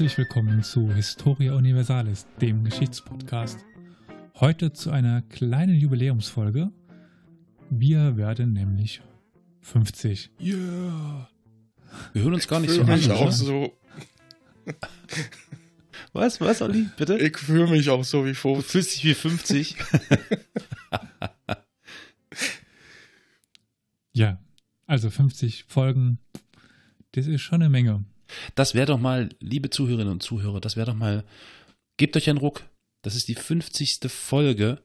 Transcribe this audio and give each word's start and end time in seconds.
Herzlich 0.00 0.16
willkommen 0.16 0.62
zu 0.62 0.90
Historia 0.94 1.54
Universalis, 1.54 2.26
dem 2.40 2.64
Geschichtspodcast. 2.64 3.58
Heute 4.36 4.72
zu 4.72 4.90
einer 4.90 5.20
kleinen 5.20 5.74
Jubiläumsfolge. 5.74 6.70
Wir 7.68 8.16
werden 8.16 8.54
nämlich 8.54 9.02
50. 9.60 10.30
Yeah. 10.40 11.28
Wir 12.14 12.22
hören 12.22 12.32
uns 12.32 12.48
gar 12.48 12.60
nicht 12.60 12.70
ich 12.70 12.76
so 12.76 12.84
fühle 12.86 12.94
an. 12.94 12.98
mich 12.98 13.10
auch 13.10 13.30
so. 13.30 13.78
Was, 16.14 16.40
was, 16.40 16.62
Olli? 16.62 16.88
Bitte? 16.96 17.18
Ich 17.18 17.36
fühle 17.36 17.68
mich 17.68 17.90
auch 17.90 18.02
so 18.02 18.24
wie 18.24 18.30
Du 18.30 18.36
vor. 18.36 18.62
fühlst 18.62 18.94
dich 18.94 19.04
wie 19.04 19.12
50. 19.12 19.76
Ja, 24.12 24.38
also 24.86 25.10
50 25.10 25.66
Folgen, 25.68 26.20
das 27.12 27.26
ist 27.26 27.42
schon 27.42 27.60
eine 27.60 27.68
Menge. 27.68 28.06
Das 28.54 28.74
wäre 28.74 28.86
doch 28.86 28.98
mal, 28.98 29.30
liebe 29.40 29.70
Zuhörerinnen 29.70 30.12
und 30.12 30.22
Zuhörer, 30.22 30.60
das 30.60 30.76
wäre 30.76 30.86
doch 30.86 30.96
mal, 30.96 31.24
gebt 31.96 32.16
euch 32.16 32.28
einen 32.28 32.38
Ruck. 32.38 32.62
Das 33.02 33.14
ist 33.14 33.28
die 33.28 33.34
50. 33.34 33.98
Folge. 34.08 34.82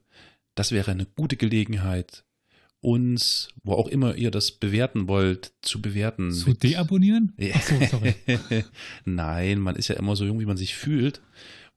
Das 0.56 0.72
wäre 0.72 0.92
eine 0.92 1.06
gute 1.06 1.36
Gelegenheit, 1.36 2.24
uns, 2.80 3.50
wo 3.64 3.74
auch 3.74 3.88
immer 3.88 4.16
ihr 4.16 4.32
das 4.32 4.52
bewerten 4.52 5.08
wollt, 5.08 5.54
zu 5.62 5.82
bewerten. 5.82 6.32
Zu 6.32 6.54
deabonnieren? 6.54 7.34
Ja. 7.38 7.56
Achso, 7.56 7.76
sorry. 7.92 8.16
Nein, 9.06 9.60
man 9.60 9.76
ist 9.76 9.90
ja 9.90 9.96
immer 9.96 10.16
so 10.16 10.26
jung, 10.26 10.40
wie 10.40 10.46
man 10.46 10.58
sich 10.58 10.76
fühlt. 10.76 11.22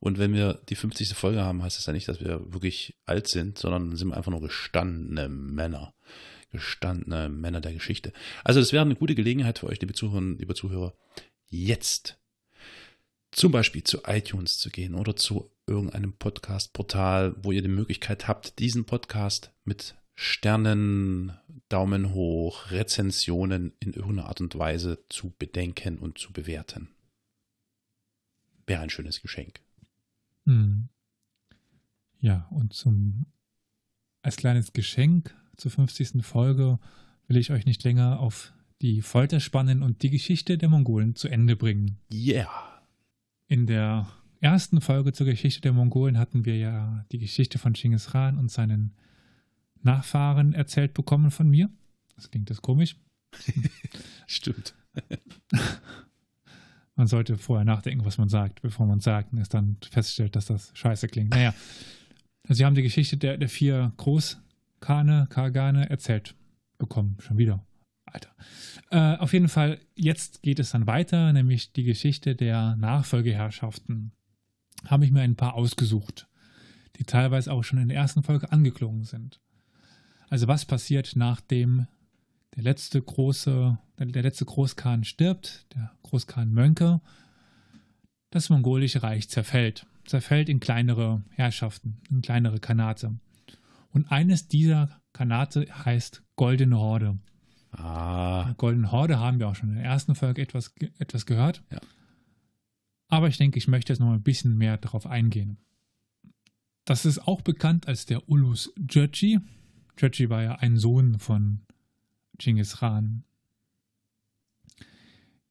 Und 0.00 0.19
wenn 0.19 0.32
wir 0.32 0.60
die 0.69 0.77
50. 0.77 1.14
Folge 1.14 1.42
haben, 1.42 1.62
heißt 1.62 1.77
das 1.77 1.86
ja 1.86 1.92
nicht, 1.92 2.08
dass 2.08 2.20
wir 2.20 2.53
wirklich 2.53 2.97
alt 3.05 3.27
sind, 3.27 3.58
sondern 3.58 3.97
sind 3.97 4.08
wir 4.08 4.16
einfach 4.16 4.30
nur 4.30 4.41
gestandene 4.41 5.28
Männer. 5.28 5.94
Gestandene 6.53 7.28
Männer 7.28 7.60
der 7.60 7.75
Geschichte. 7.75 8.12
Also 8.44 8.60
das 8.60 8.72
wäre 8.72 8.84
eine 8.84 8.94
gute 8.94 9.14
Gelegenheit 9.14 9.58
für 9.58 9.66
euch, 9.66 9.80
liebe 9.80 9.92
Zuhörerinnen, 9.92 10.38
liebe 10.38 10.55
Zuhörer, 10.55 10.94
jetzt 11.48 12.18
zum 13.30 13.52
Beispiel 13.52 13.84
zu 13.84 14.02
iTunes 14.06 14.58
zu 14.58 14.70
gehen 14.70 14.94
oder 14.94 15.16
zu 15.16 15.50
irgendeinem 15.66 16.12
Podcast-Portal, 16.14 17.36
wo 17.42 17.52
ihr 17.52 17.62
die 17.62 17.68
Möglichkeit 17.68 18.27
habt, 18.27 18.58
diesen 18.58 18.84
Podcast 18.84 19.52
mit 19.64 19.96
Sternen, 20.14 21.32
Daumen 21.69 22.12
hoch, 22.12 22.70
Rezensionen 22.70 23.72
in 23.78 23.92
irgendeiner 23.92 24.28
Art 24.28 24.41
und 24.41 24.58
Weise 24.58 25.04
zu 25.08 25.32
bedenken 25.38 25.98
und 25.98 26.19
zu 26.19 26.32
bewerten. 26.32 26.88
Wäre 28.66 28.82
ein 28.82 28.91
schönes 28.91 29.22
Geschenk. 29.22 29.60
Hm. 30.46 30.88
Ja, 32.20 32.48
und 32.50 32.72
zum 32.72 33.26
als 34.22 34.36
kleines 34.36 34.72
Geschenk 34.72 35.34
zur 35.56 35.70
50. 35.70 36.24
Folge 36.24 36.78
will 37.28 37.36
ich 37.36 37.52
euch 37.52 37.64
nicht 37.64 37.84
länger 37.84 38.19
auf 38.19 38.52
die 38.83 39.03
Folter 39.03 39.41
spannen 39.41 39.83
und 39.83 40.03
die 40.03 40.11
Geschichte 40.11 40.59
der 40.59 40.69
Mongolen 40.69 41.15
zu 41.15 41.29
Ende 41.29 41.57
bringen. 41.57 41.98
Yeah. 42.12 42.48
In 43.48 43.67
der 43.67 44.09
ersten 44.41 44.81
Folge 44.81 45.12
zur 45.12 45.27
Geschichte 45.27 45.61
der 45.61 45.73
Mongolen 45.73 46.19
hatten 46.19 46.45
wir 46.45 46.57
ja 46.57 47.05
die 47.11 47.19
Geschichte 47.19 47.59
von 47.59 47.73
Genghis 47.73 48.09
Khan 48.09 48.39
und 48.39 48.51
seinen 48.51 48.95
Nachfahren 49.83 50.53
erzählt 50.53 50.95
bekommen 50.95 51.31
von 51.31 51.49
mir. 51.49 51.71
Das 52.15 52.31
klingt 52.31 52.51
das 52.51 52.62
komisch. 52.62 52.97
Stimmt. 54.27 54.75
Man 56.97 57.06
sollte 57.06 57.38
vorher 57.38 57.65
nachdenken, 57.65 58.05
was 58.05 58.19
man 58.19 58.28
sagt, 58.28 58.61
bevor 58.61 58.84
man 58.84 58.99
sagt 58.99 59.33
und 59.33 59.38
es 59.38 59.49
dann 59.49 59.77
feststellt, 59.88 60.34
dass 60.34 60.47
das 60.47 60.72
scheiße 60.75 61.06
klingt. 61.06 61.31
Naja, 61.31 61.55
also 62.43 62.59
Sie 62.59 62.65
haben 62.65 62.75
die 62.75 62.83
Geschichte 62.83 63.17
der, 63.17 63.38
der 63.38 63.49
vier 63.49 63.93
Großkane, 63.99 65.28
Kargane 65.31 65.88
erzählt 65.88 66.34
bekommen. 66.77 67.17
Schon 67.21 67.38
wieder. 67.38 67.65
Alter. 68.12 68.30
Äh, 68.91 69.16
auf 69.16 69.32
jeden 69.32 69.48
Fall, 69.48 69.80
jetzt 69.94 70.42
geht 70.42 70.58
es 70.58 70.70
dann 70.70 70.86
weiter, 70.86 71.32
nämlich 71.32 71.72
die 71.72 71.84
Geschichte 71.84 72.34
der 72.34 72.76
Nachfolgeherrschaften. 72.76 74.12
Habe 74.86 75.04
ich 75.04 75.10
mir 75.10 75.22
ein 75.22 75.36
paar 75.36 75.54
ausgesucht, 75.54 76.28
die 76.96 77.04
teilweise 77.04 77.52
auch 77.52 77.64
schon 77.64 77.78
in 77.78 77.88
der 77.88 77.96
ersten 77.96 78.22
Folge 78.22 78.52
angeklungen 78.52 79.04
sind. 79.04 79.41
Also 80.28 80.46
was 80.46 80.64
passiert, 80.64 81.12
nachdem 81.16 81.86
der 82.56 82.64
letzte 82.64 83.00
große, 83.00 83.78
der, 83.98 84.22
letzte 84.22 84.44
Großkhan 84.44 85.04
stirbt, 85.04 85.66
der 85.75 85.92
Großkhan 86.02 86.52
Mönke, 86.52 87.00
das 88.30 88.50
mongolische 88.50 89.02
Reich 89.02 89.28
zerfällt. 89.28 89.86
Zerfällt 90.04 90.48
in 90.48 90.60
kleinere 90.60 91.22
Herrschaften, 91.30 92.00
in 92.10 92.22
kleinere 92.22 92.60
Kanate. 92.60 93.19
Und 93.90 94.10
eines 94.10 94.48
dieser 94.48 95.00
Kanate 95.12 95.66
heißt 95.84 96.22
Goldene 96.36 96.78
Horde. 96.78 97.19
Ah, 97.71 98.55
Goldene 98.56 98.91
Horde 98.91 99.19
haben 99.19 99.39
wir 99.39 99.49
auch 99.49 99.55
schon 99.55 99.71
in 99.71 99.77
der 99.77 99.84
ersten 99.84 100.15
Folge 100.15 100.43
etwas, 100.43 100.75
etwas 100.99 101.27
gehört. 101.27 101.62
Ja. 101.71 101.81
Aber 103.09 103.29
ich 103.29 103.39
denke, 103.39 103.59
ich 103.59 103.69
möchte 103.69 103.93
jetzt 103.93 104.01
noch 104.01 104.12
ein 104.12 104.23
bisschen 104.23 104.56
mehr 104.56 104.77
darauf 104.77 105.06
eingehen. 105.06 105.59
Das 106.84 107.05
ist 107.05 107.19
auch 107.27 107.43
bekannt 107.43 107.87
als 107.89 108.06
der 108.06 108.29
Ulus 108.29 108.73
Jurji. 108.77 109.41
Jurji 109.99 110.31
war 110.31 110.43
ja 110.43 110.55
ein 110.56 110.77
Sohn 110.77 111.19
von 111.19 111.61
Genghis 112.39 112.79
Khan. 112.79 113.25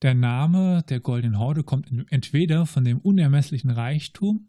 Der 0.02 0.14
Name 0.14 0.84
der 0.90 1.00
Goldenen 1.00 1.40
Horde 1.40 1.64
kommt 1.64 1.92
entweder 2.12 2.66
von 2.66 2.84
dem 2.84 3.00
unermesslichen 3.00 3.72
Reichtum 3.72 4.48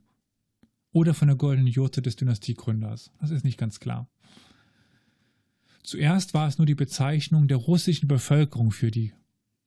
oder 0.93 1.15
von 1.15 1.29
der 1.29 1.37
goldenen 1.37 1.69
Jurte 1.69 2.03
des 2.03 2.17
Dynastiegründers. 2.17 3.13
Das 3.21 3.31
ist 3.31 3.45
nicht 3.45 3.59
ganz 3.59 3.81
klar. 3.81 4.09
Zuerst 5.89 6.35
war 6.35 6.47
es 6.47 6.59
nur 6.59 6.67
die 6.67 6.75
Bezeichnung 6.75 7.49
der 7.49 7.57
russischen 7.57 8.09
Bevölkerung 8.09 8.73
für 8.73 8.91
die 8.91 9.15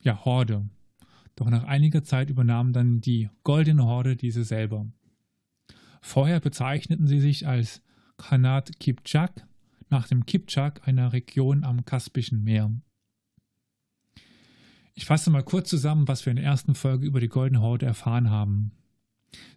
ja, 0.03 0.23
Horde. 0.23 0.69
Doch 1.35 1.49
nach 1.49 1.63
einiger 1.63 2.03
Zeit 2.03 2.29
übernahm 2.29 2.73
dann 2.73 3.01
die 3.01 3.31
Goldene 3.41 3.85
Horde 3.85 4.15
diese 4.15 4.43
selber. 4.43 4.85
Vorher 5.99 6.39
bezeichneten 6.39 7.07
sie 7.07 7.19
sich 7.19 7.47
als 7.47 7.81
Khanat 8.17 8.79
Kipchak 8.79 9.47
nach 9.89 10.07
dem 10.07 10.27
Kipchak, 10.27 10.87
einer 10.87 11.11
Region 11.11 11.63
am 11.63 11.85
Kaspischen 11.85 12.43
Meer. 12.43 12.71
Ich 14.93 15.05
fasse 15.05 15.31
mal 15.31 15.41
kurz 15.41 15.71
zusammen, 15.71 16.07
was 16.07 16.23
wir 16.23 16.29
in 16.29 16.37
der 16.37 16.45
ersten 16.45 16.75
Folge 16.75 17.07
über 17.07 17.19
die 17.19 17.29
Goldene 17.29 17.61
Horde 17.61 17.87
erfahren 17.87 18.29
haben. 18.29 18.73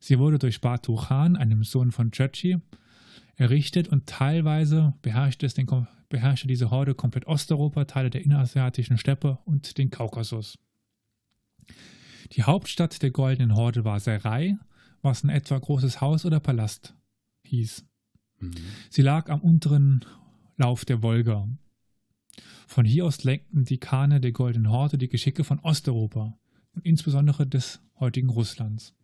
Sie 0.00 0.18
wurde 0.18 0.38
durch 0.38 0.62
Batu 0.62 0.96
Khan, 0.96 1.36
einem 1.36 1.62
Sohn 1.62 1.92
von 1.92 2.10
Churchi, 2.10 2.56
errichtet 3.36 3.88
und 3.88 4.06
teilweise 4.06 4.94
beherrschte, 5.02 5.46
es 5.46 5.54
den, 5.54 5.66
beherrschte 6.08 6.48
diese 6.48 6.70
Horde 6.70 6.94
komplett 6.94 7.26
Osteuropa, 7.26 7.84
Teile 7.84 8.10
der 8.10 8.24
innerasiatischen 8.24 8.98
Steppe 8.98 9.38
und 9.44 9.78
den 9.78 9.90
Kaukasus. 9.90 10.58
Die 12.32 12.42
Hauptstadt 12.42 13.02
der 13.02 13.10
Goldenen 13.10 13.54
Horde 13.54 13.84
war 13.84 14.00
Serai, 14.00 14.56
was 15.02 15.22
in 15.22 15.28
etwa 15.30 15.58
großes 15.58 16.00
Haus 16.00 16.24
oder 16.24 16.40
Palast 16.40 16.94
hieß. 17.44 17.84
mhm. 18.40 18.54
Sie 18.90 19.02
lag 19.02 19.28
am 19.28 19.40
unteren 19.40 20.04
Lauf 20.56 20.84
der 20.84 21.02
Wolga. 21.02 21.48
Von 22.66 22.84
hier 22.84 23.04
aus 23.04 23.24
lenkten 23.24 23.64
die 23.64 23.78
Kane 23.78 24.20
der 24.20 24.32
Goldenen 24.32 24.70
Horde 24.70 24.98
die 24.98 25.08
Geschicke 25.08 25.44
von 25.44 25.58
Osteuropa 25.60 26.38
und 26.72 26.84
insbesondere 26.86 27.46
des 27.46 27.80
heutigen 27.98 28.30
Russlands. 28.30 28.94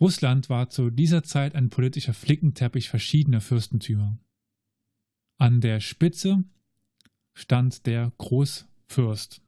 Russland 0.00 0.50
war 0.50 0.70
zu 0.70 0.90
dieser 0.90 1.22
Zeit 1.22 1.54
ein 1.54 1.70
politischer 1.70 2.14
Flickenteppich 2.14 2.88
verschiedener 2.88 3.40
Fürstentümer. 3.40 4.18
An 5.38 5.60
der 5.60 5.80
Spitze 5.80 6.44
stand 7.32 7.86
der 7.86 8.12
Großfürst, 8.18 9.42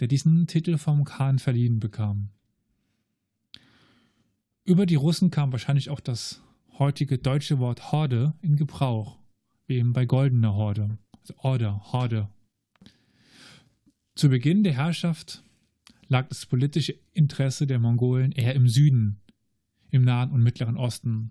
der 0.00 0.08
diesen 0.08 0.46
Titel 0.46 0.78
vom 0.78 1.04
Khan 1.04 1.38
verliehen 1.38 1.78
bekam. 1.78 2.30
Über 4.64 4.86
die 4.86 4.94
Russen 4.94 5.30
kam 5.30 5.52
wahrscheinlich 5.52 5.90
auch 5.90 6.00
das 6.00 6.42
heutige 6.78 7.18
deutsche 7.18 7.58
Wort 7.58 7.92
Horde 7.92 8.34
in 8.42 8.56
Gebrauch, 8.56 9.18
wie 9.66 9.76
eben 9.76 9.92
bei 9.92 10.06
goldener 10.06 10.54
Horde, 10.54 10.98
also 11.20 11.34
Order, 11.38 11.92
Horde. 11.92 12.28
Zu 14.14 14.28
Beginn 14.28 14.62
der 14.62 14.74
Herrschaft 14.74 15.42
lag 16.08 16.28
das 16.28 16.46
politische 16.46 16.94
Interesse 17.12 17.66
der 17.66 17.78
Mongolen 17.78 18.32
eher 18.32 18.54
im 18.54 18.68
Süden, 18.68 19.21
im 19.92 20.02
Nahen 20.02 20.32
und 20.32 20.42
Mittleren 20.42 20.76
Osten. 20.76 21.30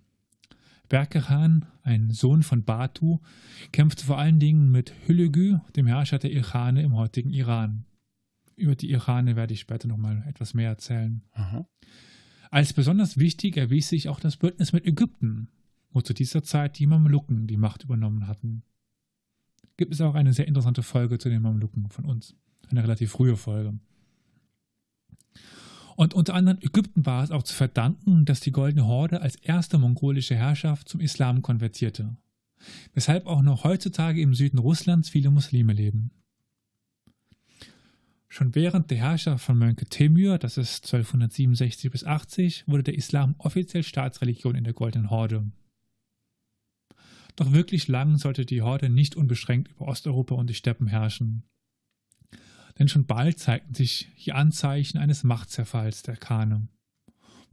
Berke-Khan, 0.88 1.66
ein 1.84 2.12
Sohn 2.12 2.44
von 2.44 2.64
Batu, 2.64 3.20
kämpfte 3.72 4.06
vor 4.06 4.18
allen 4.18 4.40
Dingen 4.40 4.72
mit 4.72 4.94
Hüllegü, 5.08 5.58
dem 5.76 5.88
Herrscher 5.88 6.20
der 6.20 6.32
Irane 6.32 6.84
im 6.84 6.96
heutigen 6.96 7.32
Iran. 7.32 7.86
Über 8.56 8.76
die 8.76 8.92
Irane 8.92 9.36
werde 9.36 9.54
ich 9.54 9.62
später 9.62 9.88
nochmal 9.88 10.24
etwas 10.28 10.54
mehr 10.54 10.70
erzählen. 10.70 11.24
Aha. 11.32 11.66
Als 12.52 12.74
besonders 12.74 13.18
wichtig 13.18 13.58
erwies 13.58 13.90
sich 13.90 14.10
auch 14.10 14.20
das 14.20 14.38
Bündnis 14.38 14.74
mit 14.74 14.86
Ägypten, 14.86 15.48
wo 15.92 16.02
zu 16.02 16.14
dieser 16.14 16.44
Zeit 16.44 16.78
die 16.78 16.88
Mamluken 16.88 17.48
die 17.48 17.58
Macht 17.58 17.84
übernommen 17.84 18.28
hatten. 18.28 18.64
Gibt 19.78 19.94
es 19.94 20.02
auch 20.02 20.14
eine 20.14 20.34
sehr 20.34 20.48
interessante 20.48 20.84
Folge 20.84 21.18
zu 21.18 21.30
den 21.30 21.42
Mamluken 21.42 21.90
von 21.90 22.06
uns. 22.06 22.36
Eine 22.70 22.84
relativ 22.84 23.12
frühe 23.12 23.38
Folge. 23.38 23.80
Und 26.02 26.16
unter 26.16 26.34
anderem 26.34 26.58
Ägypten 26.64 27.06
war 27.06 27.24
es 27.24 27.30
auch 27.30 27.44
zu 27.44 27.54
verdanken, 27.54 28.26
dass 28.26 28.40
die 28.40 28.52
Goldene 28.52 28.88
Horde 28.88 29.22
als 29.22 29.36
erste 29.36 29.78
mongolische 29.78 30.36
Herrschaft 30.36 30.90
zum 30.90 31.00
Islam 31.00 31.44
konvertierte. 31.44 32.18
Weshalb 32.96 33.28
auch 33.28 33.44
noch 33.44 33.66
heutzutage 33.66 34.20
im 34.20 34.34
Süden 34.34 34.58
Russlands 34.58 35.10
viele 35.10 35.30
Muslime 35.30 35.74
leben. 35.74 36.10
Schon 38.30 38.56
während 38.56 38.90
der 38.90 38.98
Herrschaft 38.98 39.46
von 39.46 39.60
Mönke 39.60 39.86
Temür, 39.86 40.40
das 40.40 40.58
ist 40.58 40.86
1267 40.86 41.92
bis 41.92 42.04
80, 42.04 42.64
wurde 42.66 42.82
der 42.82 42.96
Islam 42.96 43.36
offiziell 43.38 43.84
Staatsreligion 43.84 44.56
in 44.56 44.64
der 44.64 44.74
Goldenen 44.74 45.12
Horde. 45.12 45.52
Doch 47.36 47.52
wirklich 47.52 47.88
lang 47.88 48.18
sollte 48.18 48.48
die 48.48 48.64
Horde 48.64 48.90
nicht 48.90 49.16
unbeschränkt 49.16 49.70
über 49.70 49.88
Osteuropa 49.88 50.34
und 50.34 50.50
die 50.50 50.56
Steppen 50.56 50.88
herrschen. 50.88 51.44
Denn 52.82 52.88
schon 52.88 53.06
bald 53.06 53.38
zeigten 53.38 53.76
sich 53.76 54.08
die 54.26 54.34
Anzeichen 54.34 54.98
eines 54.98 55.24
Machtzerfalls 55.24 56.02
der 56.02 56.18
Kane. 56.18 56.68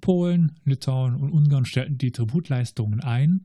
Polen, 0.01 0.53
Litauen 0.65 1.17
und 1.17 1.33
Ungarn 1.33 1.67
stellten 1.67 1.99
die 1.99 2.13
Tributleistungen 2.13 3.01
ein. 3.01 3.45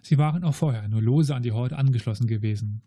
Sie 0.00 0.16
waren 0.16 0.42
auch 0.42 0.54
vorher 0.54 0.88
nur 0.88 1.02
lose 1.02 1.34
an 1.34 1.42
die 1.42 1.52
Horde 1.52 1.76
angeschlossen 1.76 2.26
gewesen 2.26 2.80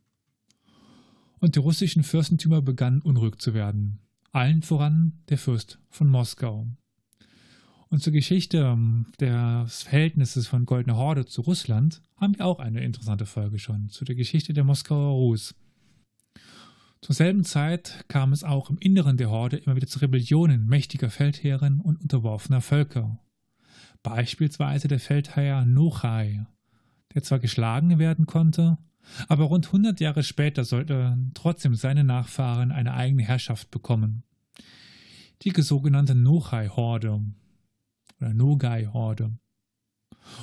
und 1.38 1.54
die 1.54 1.60
russischen 1.60 2.02
Fürstentümer 2.02 2.64
begannen 2.64 3.04
unruhig 3.04 3.36
zu 3.38 3.54
werden. 3.54 4.00
Allen 4.32 4.64
voran 4.64 5.20
der 5.30 5.38
Fürst 5.38 5.78
von 5.92 6.08
Moskau. 6.08 6.66
Und 7.90 8.02
zur 8.02 8.14
Geschichte 8.14 8.58
ähm, 8.58 9.06
des 9.20 9.84
Verhältnisses 9.84 10.48
von 10.48 10.66
Goldene 10.66 10.98
Horde 10.98 11.28
zu 11.28 11.42
Russland 11.42 12.02
haben 12.16 12.36
wir 12.36 12.48
auch 12.48 12.58
eine 12.58 12.84
interessante 12.84 13.28
Folge 13.28 13.60
schon, 13.60 13.90
zu 13.90 14.04
der 14.04 14.16
Geschichte 14.16 14.54
der 14.54 14.64
Moskauer 14.64 15.12
Rus. 15.12 15.54
Zur 17.02 17.16
selben 17.16 17.46
Zeit 17.46 18.06
kam 18.10 18.34
es 18.34 18.44
auch 18.44 18.70
im 18.70 18.78
Inneren 18.78 19.16
der 19.16 19.30
Horde 19.30 19.58
immer 19.58 19.76
wieder 19.76 19.88
zu 19.88 20.00
Rebellionen 20.00 20.66
mächtiger 20.66 21.10
Feldherren 21.10 21.80
und 21.80 22.02
unterworfener 22.02 22.62
Völker. 22.62 23.20
Beispielsweise 24.04 24.88
der 24.88 25.00
Feldherr 25.00 25.66
Nochai, 25.66 26.46
der 27.14 27.24
zwar 27.24 27.40
geschlagen 27.40 28.00
werden 28.00 28.26
konnte, 28.26 28.78
aber 29.28 29.46
rund 29.46 29.68
100 29.68 30.00
Jahre 30.00 30.24
später 30.24 30.66
sollten 30.66 31.32
trotzdem 31.34 31.74
seine 31.76 32.04
Nachfahren 32.04 32.72
eine 32.72 32.94
eigene 32.94 33.24
Herrschaft 33.24 33.72
bekommen. 33.72 34.24
Die 35.42 35.52
sogenannte 35.62 36.16
Nochai-Horde 36.16 37.22
oder 38.20 38.34
Nogai-Horde. 38.34 39.40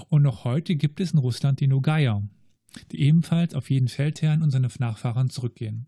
Und 0.08 0.22
noch 0.22 0.44
heute 0.44 0.74
gibt 0.76 1.00
es 1.00 1.12
in 1.12 1.18
Russland 1.18 1.60
die 1.60 1.66
Nogaier, 1.66 2.26
die 2.92 3.00
ebenfalls 3.02 3.54
auf 3.54 3.70
jeden 3.70 3.88
Feldherrn 3.88 4.42
und 4.42 4.50
seine 4.50 4.68
Nachfahren 4.78 5.28
zurückgehen. 5.28 5.86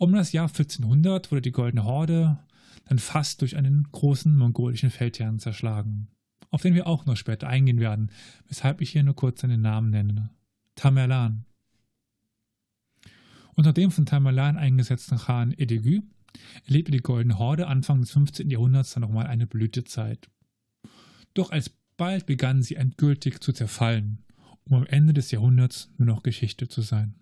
Um 0.00 0.14
das 0.14 0.32
Jahr 0.32 0.48
1400 0.48 1.30
wurde 1.30 1.42
die 1.42 1.52
Goldene 1.52 1.84
Horde 1.84 2.38
dann 2.86 2.98
fast 2.98 3.42
durch 3.42 3.58
einen 3.58 3.86
großen 3.92 4.34
mongolischen 4.34 4.88
Feldherrn 4.88 5.38
zerschlagen, 5.38 6.08
auf 6.48 6.62
den 6.62 6.74
wir 6.74 6.86
auch 6.86 7.04
noch 7.04 7.16
später 7.16 7.48
eingehen 7.48 7.80
werden, 7.80 8.10
weshalb 8.48 8.80
ich 8.80 8.92
hier 8.92 9.02
nur 9.02 9.14
kurz 9.14 9.42
seinen 9.42 9.60
Namen 9.60 9.90
nenne. 9.90 10.30
Tamerlan. 10.74 11.44
Unter 13.54 13.74
dem 13.74 13.90
von 13.90 14.06
Tamerlan 14.06 14.56
eingesetzten 14.56 15.18
Khan 15.18 15.52
Edegü 15.52 16.00
erlebte 16.64 16.92
die 16.92 17.02
Goldene 17.02 17.38
Horde 17.38 17.66
Anfang 17.66 18.00
des 18.00 18.12
15. 18.12 18.48
Jahrhunderts 18.48 18.94
dann 18.94 19.02
nochmal 19.02 19.26
eine 19.26 19.46
Blütezeit. 19.46 20.30
Doch 21.34 21.50
alsbald 21.50 22.24
begann 22.24 22.62
sie 22.62 22.76
endgültig 22.76 23.40
zu 23.40 23.52
zerfallen, 23.52 24.24
um 24.64 24.78
am 24.78 24.86
Ende 24.86 25.12
des 25.12 25.30
Jahrhunderts 25.30 25.90
nur 25.98 26.06
noch 26.06 26.22
Geschichte 26.22 26.68
zu 26.68 26.80
sein. 26.80 27.20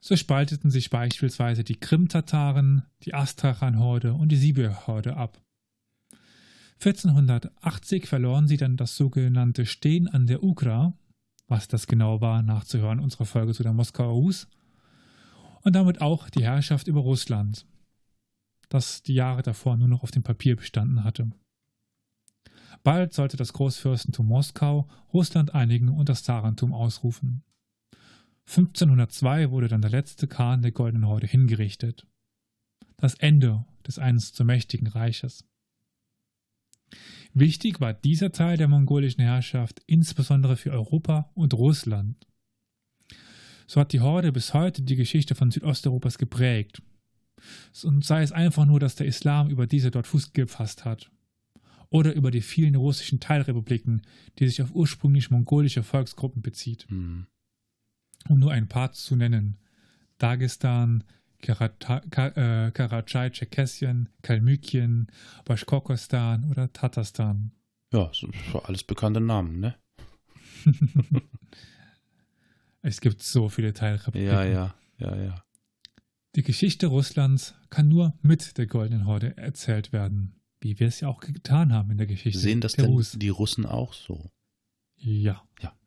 So 0.00 0.16
spalteten 0.16 0.70
sich 0.70 0.90
beispielsweise 0.90 1.64
die 1.64 1.76
Krim-Tataren, 1.76 2.84
die 3.02 3.14
Astrachan-Horde 3.14 4.14
und 4.14 4.30
die 4.30 4.36
Sibir-Horde 4.36 5.16
ab. 5.16 5.40
1480 6.80 8.06
verloren 8.06 8.46
sie 8.46 8.56
dann 8.56 8.76
das 8.76 8.96
sogenannte 8.96 9.66
Stehen 9.66 10.06
an 10.06 10.26
der 10.26 10.44
Ukra, 10.44 10.94
was 11.48 11.66
das 11.66 11.86
genau 11.88 12.20
war, 12.20 12.42
nachzuhören, 12.42 13.00
unserer 13.00 13.24
Folge 13.24 13.52
zu 13.52 13.64
der 13.64 13.72
Moskauer 13.72 14.12
Rus. 14.12 14.46
Und 15.62 15.74
damit 15.74 16.00
auch 16.00 16.30
die 16.30 16.44
Herrschaft 16.44 16.86
über 16.86 17.00
Russland, 17.00 17.66
das 18.68 19.02
die 19.02 19.14
Jahre 19.14 19.42
davor 19.42 19.76
nur 19.76 19.88
noch 19.88 20.04
auf 20.04 20.12
dem 20.12 20.22
Papier 20.22 20.54
bestanden 20.54 21.02
hatte. 21.02 21.32
Bald 22.84 23.12
sollte 23.12 23.36
das 23.36 23.52
Großfürstentum 23.52 24.26
Moskau 24.26 24.88
Russland 25.12 25.54
einigen 25.54 25.88
und 25.88 26.08
das 26.08 26.22
Zarentum 26.22 26.72
ausrufen. 26.72 27.42
1502 28.48 29.50
wurde 29.50 29.68
dann 29.68 29.82
der 29.82 29.90
letzte 29.90 30.26
Khan 30.26 30.62
der 30.62 30.72
Goldenen 30.72 31.06
Horde 31.06 31.26
hingerichtet. 31.26 32.06
Das 32.96 33.14
Ende 33.14 33.66
des 33.86 33.98
einst 33.98 34.36
so 34.36 34.44
mächtigen 34.44 34.88
Reiches. 34.88 35.44
Wichtig 37.34 37.80
war 37.80 37.92
dieser 37.92 38.32
Teil 38.32 38.56
der 38.56 38.68
mongolischen 38.68 39.22
Herrschaft 39.22 39.82
insbesondere 39.86 40.56
für 40.56 40.72
Europa 40.72 41.30
und 41.34 41.52
Russland. 41.52 42.26
So 43.66 43.82
hat 43.82 43.92
die 43.92 44.00
Horde 44.00 44.32
bis 44.32 44.54
heute 44.54 44.80
die 44.80 44.96
Geschichte 44.96 45.34
von 45.34 45.50
Südosteuropas 45.50 46.16
geprägt. 46.16 46.80
Und 47.84 48.02
sei 48.02 48.22
es 48.22 48.32
einfach 48.32 48.64
nur, 48.64 48.80
dass 48.80 48.94
der 48.94 49.06
Islam 49.06 49.50
über 49.50 49.66
diese 49.66 49.90
dort 49.90 50.06
Fuß 50.06 50.32
gefasst 50.32 50.86
hat. 50.86 51.10
Oder 51.90 52.14
über 52.14 52.30
die 52.30 52.40
vielen 52.40 52.76
russischen 52.76 53.20
Teilrepubliken, 53.20 54.02
die 54.38 54.48
sich 54.48 54.62
auf 54.62 54.74
ursprünglich 54.74 55.30
mongolische 55.30 55.82
Volksgruppen 55.82 56.40
bezieht. 56.40 56.86
Mhm. 56.90 57.26
Um 58.28 58.38
nur 58.38 58.52
ein 58.52 58.68
paar 58.68 58.92
zu 58.92 59.16
nennen. 59.16 59.58
Dagestan, 60.18 61.04
äh, 61.40 62.70
Karachay, 62.72 63.30
Tscherkessien, 63.30 64.08
Kalmykien, 64.22 65.06
Baschkorkostan 65.44 66.50
oder 66.50 66.72
Tatarstan. 66.72 67.52
Ja, 67.92 68.10
alles 68.64 68.84
bekannte 68.84 69.20
Namen, 69.20 69.60
ne? 69.60 69.76
es 72.82 73.00
gibt 73.00 73.22
so 73.22 73.48
viele 73.48 73.72
Teilrepubliken. 73.72 74.30
Ja, 74.30 74.44
ja, 74.44 74.74
ja, 74.98 75.16
ja. 75.16 75.44
Die 76.36 76.42
Geschichte 76.42 76.88
Russlands 76.88 77.54
kann 77.70 77.88
nur 77.88 78.14
mit 78.22 78.58
der 78.58 78.66
Goldenen 78.66 79.06
Horde 79.06 79.36
erzählt 79.36 79.92
werden, 79.92 80.40
wie 80.60 80.78
wir 80.78 80.88
es 80.88 81.00
ja 81.00 81.08
auch 81.08 81.20
getan 81.20 81.72
haben 81.72 81.90
in 81.90 81.98
der 81.98 82.06
Geschichte. 82.06 82.38
Sehen 82.38 82.60
das 82.60 82.74
denn 82.74 82.86
Rus. 82.86 83.12
die 83.12 83.28
Russen 83.28 83.64
auch 83.64 83.94
so? 83.94 84.30
Ja. 84.96 85.42
Ja 85.60 85.77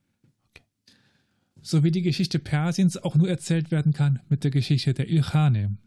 so 1.61 1.83
wie 1.83 1.91
die 1.91 2.01
Geschichte 2.01 2.39
Persiens 2.39 2.97
auch 2.97 3.15
nur 3.15 3.29
erzählt 3.29 3.71
werden 3.71 3.93
kann 3.93 4.19
mit 4.29 4.43
der 4.43 4.51
Geschichte 4.51 4.93
der 4.93 5.09
Ilkhane. 5.09 5.77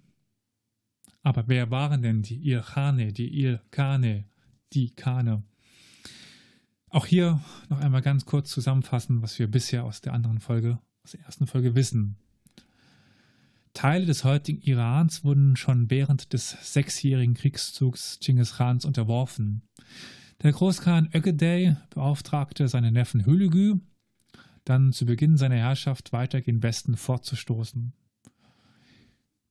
Aber 1.22 1.48
wer 1.48 1.70
waren 1.70 2.02
denn 2.02 2.22
die 2.22 2.48
Ilkhane, 2.48 3.12
die 3.12 3.42
Ilkane, 3.42 4.24
die 4.72 4.90
Kane? 4.90 5.42
Auch 6.90 7.06
hier 7.06 7.40
noch 7.70 7.80
einmal 7.80 8.02
ganz 8.02 8.24
kurz 8.24 8.50
zusammenfassen, 8.50 9.22
was 9.22 9.38
wir 9.38 9.48
bisher 9.48 9.84
aus 9.84 10.00
der 10.00 10.12
anderen 10.12 10.38
Folge, 10.38 10.78
aus 11.02 11.12
der 11.12 11.22
ersten 11.22 11.46
Folge 11.46 11.74
wissen. 11.74 12.16
Teile 13.72 14.06
des 14.06 14.22
heutigen 14.22 14.62
Irans 14.62 15.24
wurden 15.24 15.56
schon 15.56 15.90
während 15.90 16.32
des 16.32 16.50
sechsjährigen 16.72 17.34
Kriegszugs 17.34 18.20
Genghis 18.20 18.54
Khans 18.56 18.84
unterworfen. 18.84 19.62
Der 20.42 20.52
Großkhan 20.52 21.10
Ögedei 21.12 21.76
beauftragte 21.90 22.68
seinen 22.68 22.92
Neffen 22.92 23.26
Hülügü, 23.26 23.80
dann 24.64 24.92
zu 24.92 25.06
Beginn 25.06 25.36
seiner 25.36 25.56
Herrschaft 25.56 26.12
weiter 26.12 26.40
gen 26.40 26.62
Westen 26.62 26.96
fortzustoßen. 26.96 27.92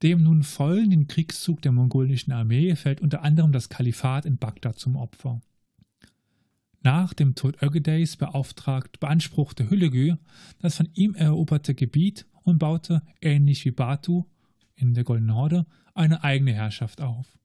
Dem 0.01 0.24
nun 0.24 0.43
folgenden 0.43 1.08
Kriegszug 1.08 1.62
der 1.62 1.72
mongolischen 1.72 2.34
Armee 2.34 2.75
fällt 2.75 3.00
unter 3.00 3.22
anderem 3.22 3.51
das 3.53 3.70
Kalifat 3.70 4.25
in 4.25 4.38
Bagdad 4.38 4.77
zum 4.77 4.96
Opfer. 4.96 5.41
Nach 6.82 7.13
dem 7.13 7.36
Tod 7.36 7.62
Ögedeys 7.63 8.17
beauftragt 8.17 9.00
beanspruchte 9.00 9.70
Hüllegü 9.70 10.17
das 10.60 10.75
von 10.75 10.89
ihm 10.93 11.15
eroberte 11.15 11.74
Gebiet 11.74 12.25
und 12.43 12.60
baute, 12.60 13.01
ähnlich 13.22 13.63
wie 13.63 13.72
Batu 13.72 14.25
in 14.75 14.93
der 14.93 15.05
Goldenen 15.05 15.36
Horde, 15.36 15.65
eine 15.93 16.25
eigene 16.25 16.53
Herrschaft 16.53 17.00
auf. 17.00 17.38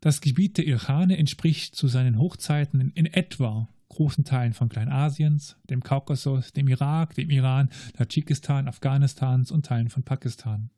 Das 0.00 0.20
Gebiet 0.20 0.58
der 0.58 0.66
Ilkhane 0.68 1.16
entspricht 1.16 1.74
zu 1.74 1.88
seinen 1.88 2.18
Hochzeiten 2.18 2.92
in 2.94 3.06
etwa 3.06 3.68
großen 3.88 4.24
Teilen 4.24 4.52
von 4.52 4.68
Kleinasiens, 4.68 5.56
dem 5.70 5.82
Kaukasus, 5.82 6.52
dem 6.52 6.68
Irak, 6.68 7.14
dem 7.14 7.30
Iran, 7.30 7.70
Tadschikistan, 7.94 8.68
Afghanistans 8.68 9.50
und 9.50 9.66
Teilen 9.66 9.90
von 9.90 10.02
Pakistan. 10.02 10.70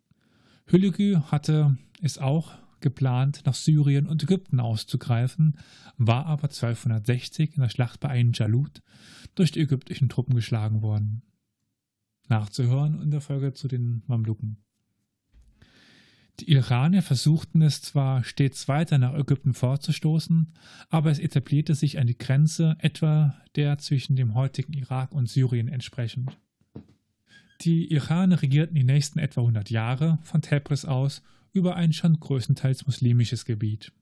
Hüllegü 0.67 1.17
hatte 1.31 1.77
es 2.03 2.19
auch 2.19 2.55
geplant, 2.81 3.43
nach 3.47 3.55
Syrien 3.55 4.07
und 4.07 4.23
Ägypten 4.23 4.61
auszugreifen, 4.61 5.59
war 5.97 6.27
aber 6.27 6.45
1260 6.45 7.57
in 7.57 7.63
der 7.63 7.69
Schlacht 7.69 8.01
bei 8.01 8.11
Ain 8.11 8.33
Jalut 8.35 8.83
durch 9.35 9.53
die 9.53 9.61
ägyptischen 9.61 10.09
Truppen 10.09 10.35
geschlagen 10.35 10.83
worden. 10.83 11.23
Nachzuhören 12.29 13.01
in 13.01 13.11
der 13.11 13.21
Folge 13.21 13.55
zu 13.55 13.69
den 13.69 14.03
Mamluken. 14.07 14.66
Die 16.41 16.53
Iraner 16.53 17.01
versuchten 17.01 17.63
es 17.63 17.81
zwar 17.81 18.23
stets 18.23 18.69
weiter 18.69 18.99
nach 18.99 19.15
Ägypten 19.15 19.55
vorzustoßen, 19.55 20.53
aber 20.91 21.11
es 21.11 21.19
etablierte 21.19 21.75
sich 21.75 21.99
eine 21.99 22.15
Grenze 22.15 22.77
etwa 22.79 23.35
der 23.55 23.79
zwischen 23.79 24.17
dem 24.17 24.35
heutigen 24.35 24.75
Irak 24.75 25.13
und 25.13 25.31
Syrien 25.31 25.69
entsprechend. 25.69 26.37
Die 27.63 27.91
Iraner 27.91 28.43
regierten 28.43 28.75
die 28.75 28.85
nächsten 28.85 29.19
etwa 29.19 29.41
100 29.41 29.71
Jahre 29.71 30.19
von 30.25 30.43
Tebris 30.43 30.85
aus 30.85 31.23
über 31.53 31.75
ein 31.75 31.95
schon 31.95 32.21
größtenteils 32.21 32.87
muslimisches 32.87 33.47
Gebiet. 33.47 33.93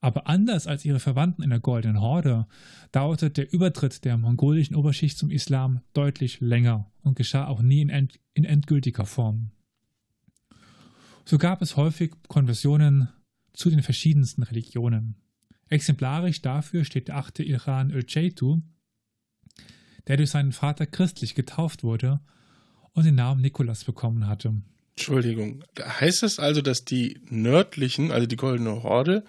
Aber 0.00 0.26
anders 0.26 0.66
als 0.66 0.84
ihre 0.84 0.98
Verwandten 0.98 1.42
in 1.42 1.50
der 1.50 1.60
Goldenen 1.60 2.00
Horde 2.00 2.46
dauerte 2.90 3.30
der 3.30 3.52
Übertritt 3.52 4.04
der 4.04 4.18
mongolischen 4.18 4.74
Oberschicht 4.74 5.16
zum 5.16 5.30
Islam 5.30 5.80
deutlich 5.92 6.40
länger 6.40 6.90
und 7.02 7.16
geschah 7.16 7.46
auch 7.46 7.62
nie 7.62 7.80
in, 7.80 7.90
end 7.90 8.18
in 8.34 8.44
endgültiger 8.44 9.06
Form. 9.06 9.52
So 11.24 11.38
gab 11.38 11.62
es 11.62 11.76
häufig 11.76 12.12
Konversionen 12.28 13.08
zu 13.52 13.70
den 13.70 13.82
verschiedensten 13.82 14.42
Religionen. 14.42 15.16
Exemplarisch 15.68 16.42
dafür 16.42 16.84
steht 16.84 17.08
der 17.08 17.16
achte 17.16 17.42
Iran 17.42 17.90
Ölceytu, 17.90 18.60
der 20.06 20.16
durch 20.18 20.30
seinen 20.30 20.52
Vater 20.52 20.86
christlich 20.86 21.34
getauft 21.34 21.82
wurde 21.82 22.20
und 22.92 23.06
den 23.06 23.14
Namen 23.14 23.40
Nikolas 23.40 23.84
bekommen 23.84 24.26
hatte. 24.26 24.62
Entschuldigung, 24.96 25.64
heißt 25.78 26.22
das 26.22 26.38
also, 26.38 26.60
dass 26.62 26.84
die 26.84 27.20
nördlichen, 27.28 28.12
also 28.12 28.26
die 28.26 28.36
Goldene 28.36 28.82
Horde, 28.82 29.24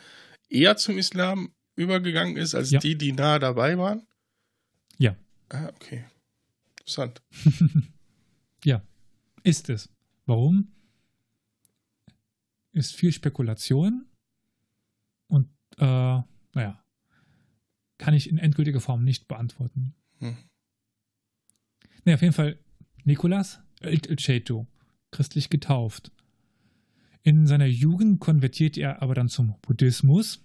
eher 0.50 0.78
zum 0.78 0.98
Islam 0.98 1.50
übergegangen 1.76 2.38
ist 2.38 2.54
als 2.56 2.72
Ja. 2.72 2.80
die, 2.80 2.98
die 2.98 3.14
nahe 3.14 3.40
dabei 3.40 3.78
waren? 3.78 4.06
Ja. 4.98 5.16
Ah, 5.50 5.68
okay. 5.76 6.06
Interessant. 6.80 7.22
Ja, 8.64 8.82
ist 9.44 9.70
es. 9.70 9.90
Warum? 10.26 10.72
Ist 12.76 12.94
viel 12.94 13.14
Spekulation 13.14 14.06
und, 15.28 15.48
äh, 15.78 15.84
naja, 16.54 16.84
kann 17.98 18.14
ich 18.14 18.30
in 18.30 18.38
endgültiger 18.38 18.82
Form 18.82 19.06
nicht 19.06 19.30
beantworten. 19.30 19.96
Hm. 20.20 20.36
Ne, 22.04 22.14
auf 22.14 22.22
jeden 22.22 22.34
Fall 22.34 22.60
Nikolas 23.06 23.62
Ilcheto, 23.82 24.68
christlich 25.12 25.50
getauft. 25.50 26.12
In 27.24 27.48
seiner 27.48 27.66
Jugend 27.66 28.20
konvertiert 28.20 28.78
er 28.78 29.02
aber 29.02 29.16
dann 29.16 29.30
zum 29.30 29.56
Buddhismus 29.62 30.44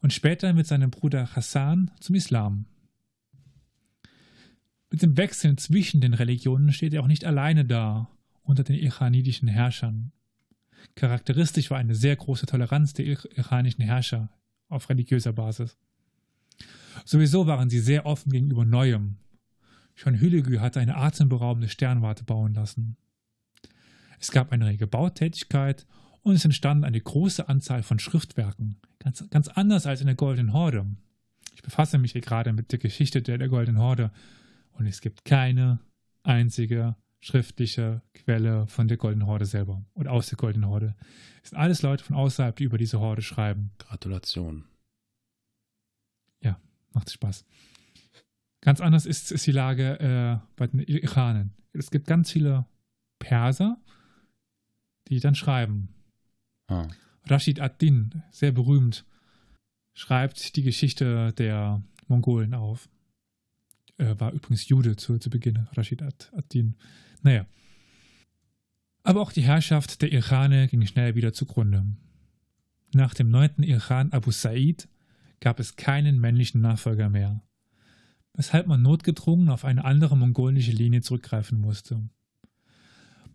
und 0.00 0.14
später 0.14 0.54
mit 0.54 0.66
seinem 0.66 0.90
Bruder 0.90 1.36
Hassan 1.36 1.90
zum 2.00 2.14
Islam. 2.14 2.64
Mit 4.90 5.02
dem 5.02 5.18
Wechsel 5.18 5.56
zwischen 5.56 6.00
den 6.00 6.14
Religionen 6.14 6.72
steht 6.72 6.94
er 6.94 7.02
auch 7.02 7.08
nicht 7.08 7.26
alleine 7.26 7.66
da 7.66 8.10
unter 8.42 8.64
den 8.64 8.76
iranitischen 8.76 9.48
Herrschern. 9.48 10.12
Charakteristisch 10.94 11.70
war 11.70 11.78
eine 11.78 11.94
sehr 11.94 12.16
große 12.16 12.46
Toleranz 12.46 12.94
der 12.94 13.06
ir- 13.06 13.38
iranischen 13.38 13.84
Herrscher 13.84 14.30
auf 14.68 14.88
religiöser 14.88 15.32
Basis. 15.32 15.76
Sowieso 17.04 17.46
waren 17.46 17.68
sie 17.68 17.80
sehr 17.80 18.06
offen 18.06 18.32
gegenüber 18.32 18.64
Neuem. 18.64 19.16
Schon 19.94 20.18
Hülegü 20.18 20.58
hatte 20.58 20.80
eine 20.80 20.96
atemberaubende 20.96 21.68
Sternwarte 21.68 22.24
bauen 22.24 22.54
lassen. 22.54 22.96
Es 24.18 24.30
gab 24.30 24.52
eine 24.52 24.66
rege 24.66 24.86
Bautätigkeit 24.86 25.86
und 26.22 26.34
es 26.34 26.44
entstand 26.44 26.84
eine 26.84 27.00
große 27.00 27.48
Anzahl 27.48 27.82
von 27.82 27.98
Schriftwerken, 27.98 28.80
ganz, 28.98 29.28
ganz 29.30 29.48
anders 29.48 29.86
als 29.86 30.00
in 30.00 30.06
der 30.06 30.16
Goldenen 30.16 30.52
Horde. 30.52 30.86
Ich 31.54 31.62
befasse 31.62 31.98
mich 31.98 32.12
hier 32.12 32.22
gerade 32.22 32.52
mit 32.52 32.72
der 32.72 32.78
Geschichte 32.78 33.22
der, 33.22 33.38
der 33.38 33.48
Goldenen 33.48 33.80
Horde 33.80 34.10
und 34.72 34.86
es 34.86 35.00
gibt 35.00 35.24
keine 35.24 35.80
einzige 36.22 36.96
schriftliche 37.26 38.02
Quelle 38.14 38.66
von 38.68 38.88
der 38.88 38.96
Goldenen 38.96 39.26
Horde 39.26 39.46
selber 39.46 39.84
und 39.94 40.06
aus 40.06 40.28
der 40.28 40.36
Goldenen 40.36 40.68
Horde. 40.68 40.94
Es 41.42 41.50
sind 41.50 41.58
alles 41.58 41.82
Leute 41.82 42.04
von 42.04 42.14
außerhalb, 42.16 42.54
die 42.56 42.64
über 42.64 42.78
diese 42.78 43.00
Horde 43.00 43.22
schreiben. 43.22 43.72
Gratulation. 43.78 44.64
Macht 46.96 47.10
Spaß. 47.10 47.44
Ganz 48.62 48.80
anders 48.80 49.04
ist, 49.04 49.30
ist 49.30 49.46
die 49.46 49.52
Lage 49.52 50.00
äh, 50.00 50.48
bei 50.56 50.66
den 50.66 50.80
Iranern. 50.80 51.52
Es 51.74 51.90
gibt 51.90 52.06
ganz 52.06 52.30
viele 52.32 52.64
Perser, 53.18 53.78
die 55.08 55.20
dann 55.20 55.34
schreiben. 55.34 55.90
Ah. 56.68 56.88
Rashid 57.24 57.60
ad-Din, 57.60 58.22
sehr 58.30 58.50
berühmt, 58.50 59.04
schreibt 59.94 60.56
die 60.56 60.62
Geschichte 60.62 61.34
der 61.34 61.82
Mongolen 62.08 62.54
auf. 62.54 62.88
Er 63.98 64.18
war 64.18 64.32
übrigens 64.32 64.66
Jude 64.66 64.96
zu, 64.96 65.18
zu 65.18 65.28
Beginn, 65.28 65.68
Rashid 65.72 66.00
ad- 66.00 66.30
ad-Din. 66.34 66.76
Naja. 67.22 67.46
Aber 69.02 69.20
auch 69.20 69.32
die 69.32 69.42
Herrschaft 69.42 70.02
der 70.02 70.12
Iraner 70.12 70.66
ging 70.66 70.84
schnell 70.86 71.14
wieder 71.14 71.32
zugrunde. 71.32 71.86
Nach 72.92 73.14
dem 73.14 73.30
neunten 73.30 73.62
Iran 73.62 74.12
Abu 74.12 74.30
Sa'id 74.30 74.88
gab 75.40 75.60
es 75.60 75.76
keinen 75.76 76.18
männlichen 76.18 76.60
Nachfolger 76.60 77.08
mehr, 77.08 77.42
weshalb 78.34 78.66
man 78.66 78.82
notgedrungen 78.82 79.48
auf 79.48 79.64
eine 79.64 79.84
andere 79.84 80.16
mongolische 80.16 80.72
Linie 80.72 81.02
zurückgreifen 81.02 81.60
musste. 81.60 82.08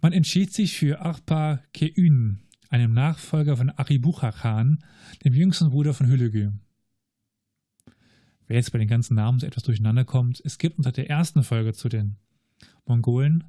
Man 0.01 0.13
entschied 0.13 0.51
sich 0.51 0.77
für 0.77 1.01
Arpa 1.01 1.61
Keün, 1.73 2.39
einem 2.69 2.93
Nachfolger 2.93 3.55
von 3.55 3.69
Aribucha 3.69 4.31
Khan, 4.31 4.83
dem 5.23 5.33
jüngsten 5.33 5.69
Bruder 5.69 5.93
von 5.93 6.07
Hülegü. 6.07 6.51
Wer 8.47 8.55
jetzt 8.57 8.71
bei 8.71 8.79
den 8.79 8.87
ganzen 8.87 9.15
Namen 9.15 9.39
so 9.39 9.45
etwas 9.45 9.63
durcheinander 9.63 10.03
kommt, 10.03 10.41
es 10.43 10.57
gibt 10.57 10.77
unter 10.77 10.91
der 10.91 11.09
ersten 11.09 11.43
Folge 11.43 11.73
zu 11.73 11.87
den 11.87 12.17
Mongolen 12.85 13.45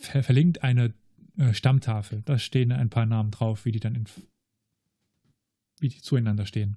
ver 0.00 0.22
verlinkt 0.22 0.62
eine 0.62 0.94
äh, 1.36 1.54
Stammtafel. 1.54 2.22
Da 2.24 2.38
stehen 2.38 2.72
ein 2.72 2.90
paar 2.90 3.06
Namen 3.06 3.30
drauf, 3.30 3.64
wie 3.64 3.72
die 3.72 3.80
dann 3.80 3.94
in, 3.94 4.04
wie 5.78 5.88
die 5.88 6.00
zueinander 6.00 6.46
stehen. 6.46 6.76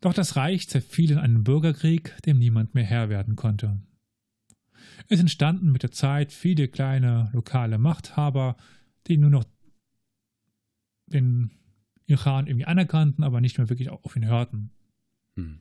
Doch 0.00 0.14
das 0.14 0.36
Reich 0.36 0.68
zerfiel 0.68 1.10
in 1.10 1.18
einen 1.18 1.42
Bürgerkrieg, 1.42 2.16
dem 2.22 2.38
niemand 2.38 2.74
mehr 2.74 2.84
Herr 2.84 3.08
werden 3.08 3.34
konnte. 3.34 3.80
Es 5.08 5.18
entstanden 5.18 5.72
mit 5.72 5.82
der 5.82 5.90
Zeit 5.90 6.32
viele 6.32 6.68
kleine 6.68 7.30
lokale 7.32 7.78
Machthaber, 7.78 8.56
die 9.06 9.18
nur 9.18 9.30
noch 9.30 9.44
den 11.06 11.50
Iran 12.06 12.46
irgendwie 12.46 12.66
anerkannten, 12.66 13.24
aber 13.24 13.40
nicht 13.40 13.58
mehr 13.58 13.68
wirklich 13.68 13.90
auf 13.90 14.14
ihn 14.14 14.26
hörten. 14.26 14.70
Hm. 15.34 15.60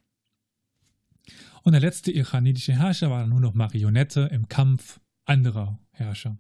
Und 1.63 1.71
der 1.71 1.81
letzte 1.81 2.11
iranitische 2.11 2.73
Herrscher 2.73 3.09
war 3.09 3.21
dann 3.21 3.29
nur 3.29 3.41
noch 3.41 3.53
Marionette 3.53 4.29
im 4.31 4.47
Kampf 4.47 4.99
anderer 5.27 5.79
Herrscher. 5.91 6.37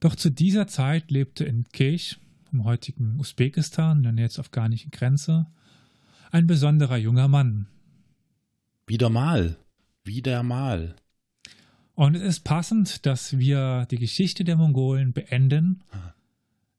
Doch 0.00 0.14
zu 0.14 0.30
dieser 0.30 0.66
Zeit 0.66 1.10
lebte 1.10 1.44
in 1.44 1.64
Kesh, 1.64 2.20
im 2.52 2.64
heutigen 2.64 3.18
Usbekistan, 3.18 4.02
der 4.16 4.30
zur 4.30 4.44
afghanischen 4.44 4.90
Grenze, 4.90 5.46
ein 6.30 6.46
besonderer 6.46 6.96
junger 6.96 7.28
Mann. 7.28 7.66
Wieder 8.86 9.10
mal. 9.10 9.56
Wieder 10.04 10.42
mal. 10.42 10.96
Und 11.94 12.14
es 12.14 12.22
ist 12.22 12.40
passend, 12.44 13.06
dass 13.06 13.38
wir 13.38 13.86
die 13.90 13.98
Geschichte 13.98 14.44
der 14.44 14.56
Mongolen 14.56 15.12
beenden 15.12 15.82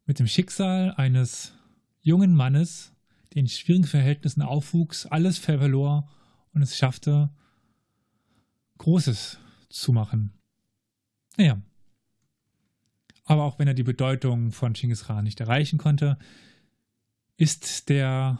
mit 0.06 0.20
dem 0.20 0.28
Schicksal 0.28 0.94
eines 0.96 1.54
jungen 2.02 2.34
Mannes, 2.34 2.94
der 3.34 3.42
in 3.42 3.48
schwierigen 3.48 3.88
Verhältnissen 3.88 4.42
aufwuchs, 4.42 5.06
alles 5.08 5.38
verlor 5.38 6.08
und 6.54 6.62
es 6.62 6.78
schaffte, 6.78 7.30
Großes 8.78 9.40
zu 9.70 9.92
machen. 9.92 10.34
Naja. 11.38 11.62
Aber 13.26 13.44
auch 13.44 13.60
wenn 13.60 13.68
er 13.68 13.74
die 13.74 13.84
Bedeutung 13.84 14.52
von 14.52 14.74
Genghis 14.74 15.06
Khan 15.06 15.24
nicht 15.24 15.40
erreichen 15.40 15.78
konnte, 15.78 16.18
ist 17.36 17.90
der 17.90 18.40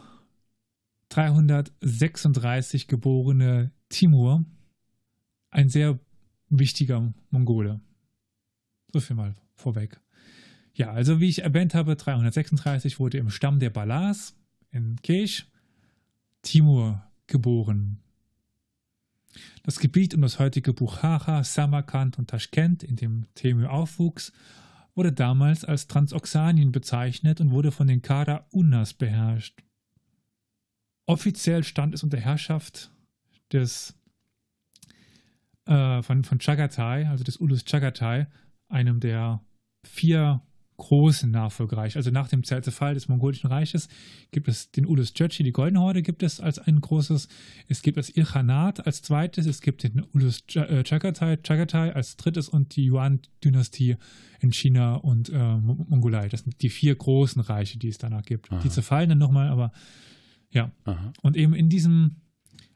336 1.10 2.88
geborene 2.88 3.70
Timur 3.88 4.44
ein 5.50 5.68
sehr 5.68 5.98
wichtiger 6.48 7.12
Mongole. 7.30 7.80
So 8.92 9.00
viel 9.00 9.16
mal 9.16 9.34
vorweg. 9.54 10.00
Ja, 10.74 10.92
also 10.92 11.20
wie 11.20 11.28
ich 11.28 11.42
erwähnt 11.42 11.74
habe, 11.74 11.96
336 11.96 13.00
wurde 13.00 13.18
im 13.18 13.30
Stamm 13.30 13.58
der 13.58 13.70
Balas 13.70 14.36
in 14.70 14.96
Kesh 15.02 15.46
Timur 16.42 17.02
geboren. 17.26 18.00
Das 19.62 19.78
Gebiet 19.78 20.14
um 20.14 20.22
das 20.22 20.38
heutige 20.38 20.72
Bukhara, 20.72 21.44
Samarkand 21.44 22.18
und 22.18 22.30
Taschkent, 22.30 22.82
in 22.82 22.96
dem 22.96 23.26
Temür 23.34 23.70
aufwuchs, 23.70 24.32
wurde 24.94 25.12
damals 25.12 25.64
als 25.64 25.86
Transoxanien 25.86 26.72
bezeichnet 26.72 27.40
und 27.40 27.50
wurde 27.50 27.70
von 27.70 27.86
den 27.86 28.02
Kara 28.02 28.46
Unnas 28.50 28.94
beherrscht. 28.94 29.62
Offiziell 31.06 31.64
stand 31.64 31.94
es 31.94 32.02
unter 32.02 32.18
Herrschaft 32.18 32.90
des 33.52 33.94
äh, 35.66 36.02
von, 36.02 36.24
von 36.24 36.38
Chagatai, 36.38 37.08
also 37.08 37.24
des 37.24 37.36
Ulus 37.36 37.64
Chagatai, 37.64 38.26
einem 38.68 39.00
der 39.00 39.44
vier 39.86 40.42
großen 40.78 41.30
Nachfolgereiche. 41.30 41.98
Also 41.98 42.10
nach 42.10 42.28
dem 42.28 42.44
Zerfall 42.44 42.94
des 42.94 43.08
mongolischen 43.08 43.48
Reiches 43.48 43.88
gibt 44.30 44.48
es 44.48 44.70
den 44.70 44.86
Ulus 44.86 45.12
Churchi, 45.12 45.42
die 45.42 45.52
Goldene 45.52 45.80
Horde 45.80 46.02
gibt 46.02 46.22
es 46.22 46.40
als 46.40 46.58
ein 46.58 46.80
großes, 46.80 47.28
es 47.66 47.82
gibt 47.82 47.98
das 47.98 48.08
Ilkhanat 48.08 48.86
als 48.86 49.02
zweites, 49.02 49.46
es 49.46 49.60
gibt 49.60 49.82
den 49.82 50.06
Ulus 50.12 50.44
äh, 50.54 50.84
Chagatai, 50.84 51.36
Chagatai 51.38 51.92
als 51.92 52.16
drittes 52.16 52.48
und 52.48 52.76
die 52.76 52.88
Yuan-Dynastie 52.90 53.96
in 54.40 54.52
China 54.52 54.94
und 54.94 55.30
äh, 55.30 55.56
Mo- 55.56 55.84
Mongolei. 55.88 56.28
Das 56.28 56.42
sind 56.42 56.62
die 56.62 56.70
vier 56.70 56.94
großen 56.94 57.42
Reiche, 57.42 57.78
die 57.78 57.88
es 57.88 57.98
danach 57.98 58.22
gibt. 58.22 58.50
Aha. 58.52 58.60
Die 58.60 58.70
zerfallen 58.70 59.08
dann 59.08 59.18
nochmal, 59.18 59.48
aber 59.48 59.72
ja. 60.50 60.70
Aha. 60.84 61.12
Und 61.22 61.36
eben 61.36 61.54
in 61.54 61.68
diesem 61.68 62.22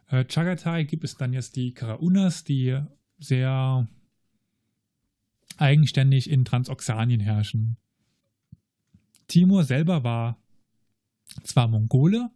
äh, 0.09 0.25
Chagatai 0.25 0.83
gibt 0.85 1.05
es 1.05 1.17
dann 1.17 1.33
jetzt 1.33 1.55
die 1.55 1.73
Karaunas, 1.73 2.43
die 2.43 2.81
sehr 3.19 3.87
eigenständig 5.57 6.29
in 6.29 6.45
Transoxanien 6.45 7.21
herrschen. 7.21 7.77
Timur 9.29 9.65
selber 9.65 10.05
war 10.05 10.39
zwar 11.45 11.69
Mongole, 11.69 12.31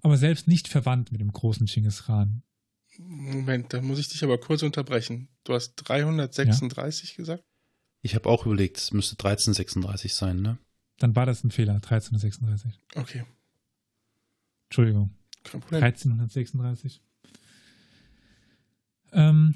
aber 0.00 0.16
selbst 0.16 0.48
nicht 0.48 0.68
verwandt 0.68 1.12
mit 1.12 1.20
dem 1.20 1.32
großen 1.32 1.66
Genghis 1.66 2.04
Khan. 2.04 2.42
Moment, 2.98 3.72
da 3.72 3.80
muss 3.80 3.98
ich 3.98 4.08
dich 4.08 4.24
aber 4.24 4.38
kurz 4.38 4.62
unterbrechen. 4.62 5.28
Du 5.44 5.54
hast 5.54 5.76
336 5.76 7.14
gesagt? 7.14 7.44
Ich 8.02 8.14
habe 8.14 8.28
auch 8.28 8.46
überlegt, 8.46 8.78
es 8.78 8.92
müsste 8.92 9.14
1336 9.14 10.14
sein, 10.14 10.40
ne? 10.40 10.58
Dann 10.98 11.14
war 11.14 11.26
das 11.26 11.44
ein 11.44 11.50
Fehler, 11.50 11.74
1336. 11.74 12.80
Okay, 12.96 13.24
Entschuldigung, 14.68 15.10
kein 15.44 15.60
Problem. 15.60 15.82
1336. 15.82 17.00
Ähm, 19.12 19.54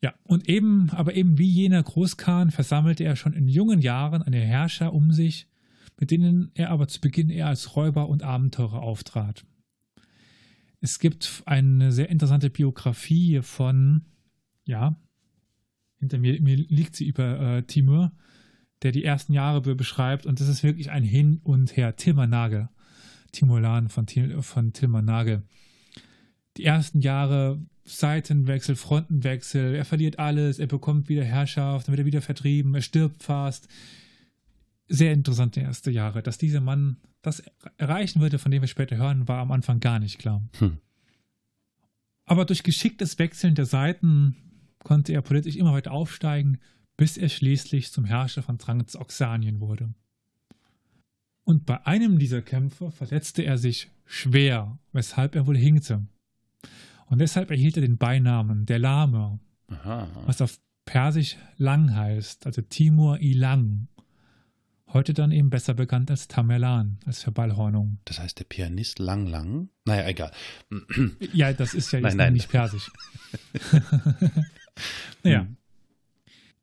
ja, 0.00 0.14
und 0.24 0.48
eben, 0.48 0.90
aber 0.90 1.14
eben 1.14 1.38
wie 1.38 1.48
jener 1.48 1.82
Großkhan 1.82 2.50
versammelte 2.50 3.04
er 3.04 3.16
schon 3.16 3.34
in 3.34 3.46
jungen 3.46 3.80
Jahren 3.80 4.22
eine 4.22 4.40
Herrscher 4.40 4.92
um 4.92 5.12
sich, 5.12 5.48
mit 6.02 6.10
denen 6.10 6.50
er 6.54 6.70
aber 6.70 6.88
zu 6.88 7.00
Beginn 7.00 7.30
eher 7.30 7.46
als 7.46 7.76
Räuber 7.76 8.08
und 8.08 8.24
Abenteurer 8.24 8.82
auftrat. 8.82 9.46
Es 10.80 10.98
gibt 10.98 11.44
eine 11.46 11.92
sehr 11.92 12.08
interessante 12.08 12.50
Biografie 12.50 13.38
von, 13.40 14.06
ja, 14.64 14.96
hinter 16.00 16.18
mir, 16.18 16.42
mir 16.42 16.56
liegt 16.56 16.96
sie 16.96 17.06
über 17.06 17.38
äh, 17.38 17.62
Timur, 17.62 18.10
der 18.82 18.90
die 18.90 19.04
ersten 19.04 19.32
Jahre 19.32 19.60
be- 19.60 19.76
beschreibt 19.76 20.26
und 20.26 20.40
das 20.40 20.48
ist 20.48 20.64
wirklich 20.64 20.90
ein 20.90 21.04
Hin 21.04 21.40
und 21.44 21.76
Her. 21.76 21.94
Tilman 21.94 22.30
Nagel, 22.30 22.68
Timulan 23.30 23.88
von, 23.88 24.08
von 24.40 24.72
Tilman 24.72 25.04
Nagel. 25.04 25.44
Die 26.56 26.64
ersten 26.64 27.00
Jahre 27.00 27.64
Seitenwechsel, 27.84 28.74
Frontenwechsel, 28.74 29.76
er 29.76 29.84
verliert 29.84 30.18
alles, 30.18 30.58
er 30.58 30.66
bekommt 30.66 31.08
wieder 31.08 31.22
Herrschaft, 31.22 31.86
dann 31.86 31.92
wird 31.92 32.00
er 32.00 32.06
wieder 32.06 32.22
vertrieben, 32.22 32.74
er 32.74 32.82
stirbt 32.82 33.22
fast. 33.22 33.68
Sehr 34.92 35.14
interessante 35.14 35.60
erste 35.60 35.90
Jahre. 35.90 36.22
Dass 36.22 36.36
dieser 36.36 36.60
Mann 36.60 36.98
das 37.22 37.42
erreichen 37.78 38.20
würde, 38.20 38.38
von 38.38 38.50
dem 38.50 38.62
wir 38.62 38.68
später 38.68 38.96
hören, 38.96 39.26
war 39.26 39.38
am 39.38 39.50
Anfang 39.50 39.80
gar 39.80 39.98
nicht 39.98 40.18
klar. 40.18 40.42
Hm. 40.58 40.78
Aber 42.26 42.44
durch 42.44 42.62
geschicktes 42.62 43.18
Wechseln 43.18 43.54
der 43.54 43.64
Seiten 43.64 44.36
konnte 44.84 45.12
er 45.12 45.22
politisch 45.22 45.56
immer 45.56 45.72
weiter 45.72 45.92
aufsteigen, 45.92 46.58
bis 46.98 47.16
er 47.16 47.30
schließlich 47.30 47.90
zum 47.90 48.04
Herrscher 48.04 48.42
von 48.42 48.58
Transoxanien 48.58 49.60
wurde. 49.60 49.94
Und 51.44 51.64
bei 51.64 51.86
einem 51.86 52.18
dieser 52.18 52.42
Kämpfe 52.42 52.90
verletzte 52.90 53.42
er 53.42 53.56
sich 53.56 53.90
schwer, 54.04 54.78
weshalb 54.92 55.34
er 55.34 55.46
wohl 55.46 55.56
hinkte. 55.56 56.06
Und 57.06 57.18
deshalb 57.18 57.50
erhielt 57.50 57.76
er 57.76 57.80
den 57.80 57.98
Beinamen 57.98 58.66
der 58.66 58.78
Lahme, 58.78 59.40
Aha. 59.68 60.08
was 60.26 60.42
auf 60.42 60.58
Persisch 60.84 61.36
lang 61.56 61.94
heißt, 61.94 62.44
also 62.44 62.60
Timur 62.60 63.20
Ilang. 63.20 63.88
Heute 64.92 65.14
dann 65.14 65.32
eben 65.32 65.48
besser 65.48 65.72
bekannt 65.72 66.10
als 66.10 66.28
Tamerlan, 66.28 66.98
als 67.06 67.22
Verballhornung. 67.22 67.98
Das 68.04 68.18
heißt, 68.18 68.38
der 68.38 68.44
Pianist 68.44 68.98
Lang 68.98 69.26
Lang? 69.26 69.70
Naja, 69.86 70.06
egal. 70.06 70.32
Ja, 71.32 71.52
das 71.54 71.72
ist 71.72 71.92
ja 71.92 71.98
jetzt 71.98 72.08
Nein, 72.08 72.16
nein. 72.18 72.32
nicht 72.34 72.50
persisch. 72.50 72.90
ja. 75.22 75.40
Hm. 75.40 75.56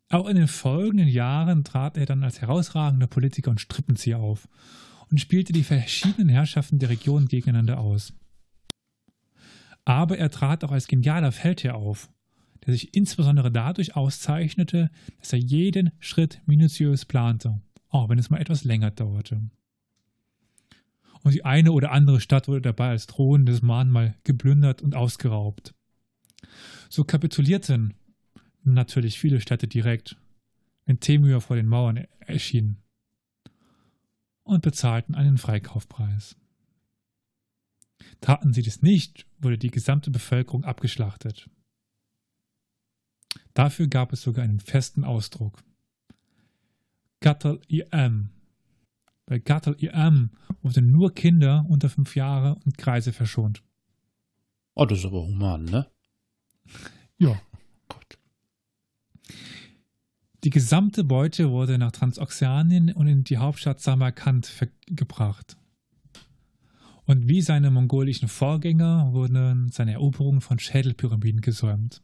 Auch 0.09 0.27
in 0.27 0.35
den 0.35 0.47
folgenden 0.47 1.07
Jahren 1.07 1.63
trat 1.63 1.97
er 1.97 2.05
dann 2.05 2.23
als 2.23 2.41
herausragender 2.41 3.07
Politiker 3.07 3.49
und 3.49 3.61
Strippenzieher 3.61 4.19
auf 4.19 4.47
und 5.09 5.19
spielte 5.19 5.53
die 5.53 5.63
verschiedenen 5.63 6.29
Herrschaften 6.29 6.77
der 6.77 6.89
Region 6.89 7.27
gegeneinander 7.27 7.79
aus. 7.79 8.13
Aber 9.85 10.17
er 10.19 10.29
trat 10.29 10.63
auch 10.63 10.71
als 10.71 10.87
genialer 10.87 11.31
Feldherr 11.31 11.75
auf, 11.75 12.09
der 12.65 12.73
sich 12.73 12.93
insbesondere 12.93 13.51
dadurch 13.51 13.95
auszeichnete, 13.95 14.91
dass 15.19 15.33
er 15.33 15.39
jeden 15.39 15.91
Schritt 15.99 16.41
minutiös 16.45 17.05
plante, 17.05 17.61
auch 17.89 18.09
wenn 18.09 18.19
es 18.19 18.29
mal 18.29 18.39
etwas 18.39 18.63
länger 18.63 18.91
dauerte. 18.91 19.41
Und 21.21 21.33
die 21.33 21.43
eine 21.43 21.71
oder 21.71 21.91
andere 21.91 22.21
Stadt 22.21 22.47
wurde 22.47 22.61
dabei 22.61 22.89
als 22.89 23.07
drohendes 23.07 23.61
Mahnmal 23.61 24.15
geplündert 24.23 24.81
und 24.81 24.95
ausgeraubt. 24.95 25.73
So 26.89 27.03
kapitulierten 27.03 27.93
natürlich 28.63 29.19
viele 29.19 29.41
Städte 29.41 29.67
direkt, 29.67 30.15
wenn 30.85 30.99
Temür 30.99 31.41
vor 31.41 31.55
den 31.55 31.67
Mauern 31.67 32.05
erschien, 32.19 32.77
und 34.43 34.63
bezahlten 34.63 35.13
einen 35.13 35.37
Freikaufpreis. 35.37 36.35
Taten 38.21 38.53
sie 38.53 38.63
das 38.63 38.81
nicht, 38.81 39.27
wurde 39.39 39.57
die 39.57 39.71
gesamte 39.71 40.09
Bevölkerung 40.09 40.63
abgeschlachtet. 40.63 41.49
Dafür 43.53 43.87
gab 43.87 44.13
es 44.13 44.21
sogar 44.21 44.43
einen 44.43 44.59
festen 44.59 45.03
Ausdruck. 45.03 45.63
Gattel 47.21 47.59
IM. 47.67 48.29
Bei 49.25 49.39
Gattel 49.39 49.75
IM 49.79 50.31
wurden 50.61 50.91
nur 50.91 51.13
Kinder 51.13 51.65
unter 51.69 51.89
fünf 51.89 52.15
Jahre 52.15 52.57
und 52.65 52.77
Kreise 52.77 53.13
verschont. 53.13 53.63
Oh, 54.75 54.85
das 54.85 54.99
ist 54.99 55.05
aber 55.05 55.23
human, 55.23 55.65
ne? 55.65 55.87
Ja. 57.21 57.37
Gott. 57.89 58.17
Die 60.45 60.49
gesamte 60.49 61.03
Beute 61.03 61.51
wurde 61.51 61.77
nach 61.77 61.91
Transoxanien 61.91 62.93
und 62.93 63.07
in 63.07 63.25
die 63.25 63.37
Hauptstadt 63.37 63.81
Samarkand 63.81 64.49
gebracht. 64.87 65.57
Und 67.03 67.27
wie 67.27 67.41
seine 67.41 67.71
mongolischen 67.71 68.29
Vorgänger 68.29 69.11
wurden 69.11 69.69
seine 69.69 69.93
Eroberungen 69.93 70.39
von 70.39 70.59
Schädelpyramiden 70.59 71.41
gesäumt. 71.41 72.01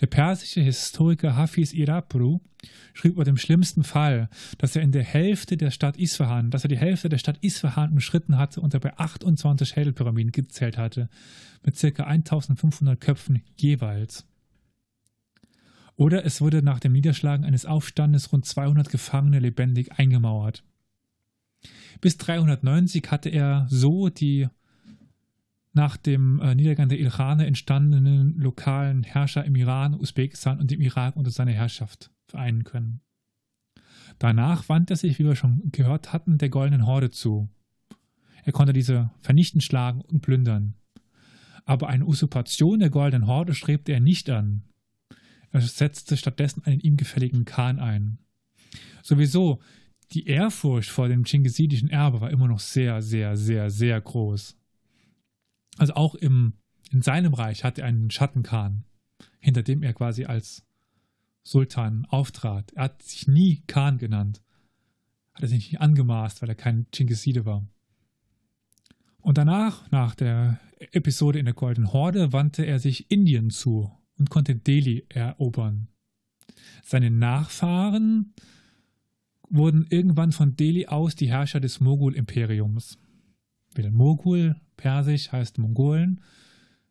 Der 0.00 0.06
persische 0.06 0.60
Historiker 0.60 1.34
Hafiz 1.34 1.72
Irapru 1.72 2.40
schrieb 2.94 3.12
über 3.12 3.24
dem 3.24 3.36
schlimmsten 3.36 3.82
Fall, 3.82 4.28
dass 4.58 4.76
er 4.76 4.82
in 4.82 4.92
der 4.92 5.02
Hälfte 5.02 5.56
der 5.56 5.70
Stadt 5.70 5.96
Isfahan, 5.96 6.50
dass 6.50 6.64
er 6.64 6.68
die 6.68 6.78
Hälfte 6.78 7.08
der 7.08 7.18
Stadt 7.18 7.38
Isfahan 7.42 7.92
umschritten 7.92 8.38
hatte 8.38 8.60
und 8.60 8.74
dabei 8.74 8.96
28 8.96 9.68
Schädelpyramiden 9.68 10.32
gezählt 10.32 10.78
hatte, 10.78 11.08
mit 11.64 11.78
ca. 11.78 12.04
1500 12.04 13.00
Köpfen 13.00 13.42
jeweils. 13.56 14.26
Oder 15.96 16.24
es 16.24 16.40
wurde 16.40 16.62
nach 16.62 16.78
dem 16.78 16.92
Niederschlagen 16.92 17.44
eines 17.44 17.66
Aufstandes 17.66 18.32
rund 18.32 18.46
200 18.46 18.88
Gefangene 18.88 19.40
lebendig 19.40 19.92
eingemauert. 19.98 20.62
Bis 22.00 22.16
390 22.18 23.10
hatte 23.10 23.30
er 23.30 23.66
so 23.68 24.08
die 24.08 24.46
nach 25.72 25.96
dem 25.96 26.40
äh, 26.40 26.54
Niedergang 26.54 26.88
der 26.88 26.98
Iraner 26.98 27.46
entstandenen 27.46 28.36
lokalen 28.38 29.02
Herrscher 29.02 29.44
im 29.44 29.54
Iran, 29.54 29.94
Usbekistan 29.94 30.58
und 30.58 30.70
dem 30.70 30.80
Irak 30.80 31.16
unter 31.16 31.30
seine 31.30 31.52
Herrschaft 31.52 32.10
vereinen 32.26 32.64
können. 32.64 33.00
Danach 34.18 34.68
wandte 34.68 34.94
er 34.94 34.96
sich, 34.96 35.18
wie 35.18 35.24
wir 35.24 35.36
schon 35.36 35.70
gehört 35.70 36.12
hatten, 36.12 36.38
der 36.38 36.48
Goldenen 36.48 36.86
Horde 36.86 37.10
zu. 37.10 37.48
Er 38.44 38.52
konnte 38.52 38.72
diese 38.72 39.10
vernichtend 39.20 39.62
schlagen 39.62 40.00
und 40.00 40.22
plündern. 40.22 40.74
Aber 41.64 41.88
eine 41.88 42.06
Usurpation 42.06 42.80
der 42.80 42.90
Goldenen 42.90 43.26
Horde 43.26 43.54
strebte 43.54 43.92
er 43.92 44.00
nicht 44.00 44.30
an. 44.30 44.62
Er 45.50 45.60
setzte 45.60 46.16
stattdessen 46.16 46.64
einen 46.64 46.80
ihm 46.80 46.96
gefälligen 46.96 47.44
Khan 47.44 47.78
ein. 47.78 48.18
Sowieso, 49.02 49.60
die 50.12 50.26
Ehrfurcht 50.26 50.90
vor 50.90 51.08
dem 51.08 51.24
chingisidischen 51.24 51.90
Erbe 51.90 52.20
war 52.20 52.30
immer 52.30 52.48
noch 52.48 52.60
sehr, 52.60 53.02
sehr, 53.02 53.36
sehr, 53.36 53.70
sehr 53.70 54.00
groß. 54.00 54.57
Also 55.78 55.94
auch 55.94 56.14
im, 56.14 56.54
in 56.90 57.02
seinem 57.02 57.34
Reich 57.34 57.64
hatte 57.64 57.82
er 57.82 57.88
einen 57.88 58.10
Schattenkhan, 58.10 58.84
hinter 59.38 59.62
dem 59.62 59.82
er 59.82 59.94
quasi 59.94 60.24
als 60.24 60.66
Sultan 61.42 62.04
auftrat. 62.10 62.72
Er 62.72 62.84
hat 62.84 63.02
sich 63.02 63.26
nie 63.26 63.62
Khan 63.66 63.98
genannt. 63.98 64.42
Hat 65.32 65.42
er 65.42 65.48
sich 65.48 65.70
nicht 65.70 65.80
angemaßt, 65.80 66.42
weil 66.42 66.48
er 66.48 66.54
kein 66.54 66.86
Chingiside 66.94 67.46
war. 67.46 67.66
Und 69.20 69.38
danach, 69.38 69.90
nach 69.90 70.14
der 70.14 70.60
Episode 70.92 71.38
in 71.38 71.44
der 71.44 71.54
Goldenen 71.54 71.92
Horde, 71.92 72.32
wandte 72.32 72.64
er 72.64 72.78
sich 72.78 73.10
Indien 73.10 73.50
zu 73.50 73.90
und 74.18 74.30
konnte 74.30 74.56
Delhi 74.56 75.06
erobern. 75.08 75.88
Seine 76.82 77.10
Nachfahren 77.10 78.34
wurden 79.48 79.86
irgendwann 79.90 80.32
von 80.32 80.56
Delhi 80.56 80.86
aus 80.86 81.14
die 81.14 81.30
Herrscher 81.30 81.60
des 81.60 81.80
Mogul-Imperiums. 81.80 82.98
Wieder 83.74 83.90
Mogul, 83.90 84.60
persisch 84.78 85.30
heißt 85.30 85.58
Mongolen. 85.58 86.22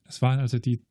Das 0.04 0.22
waren 0.22 0.40
also 0.40 0.60
die 0.60 0.84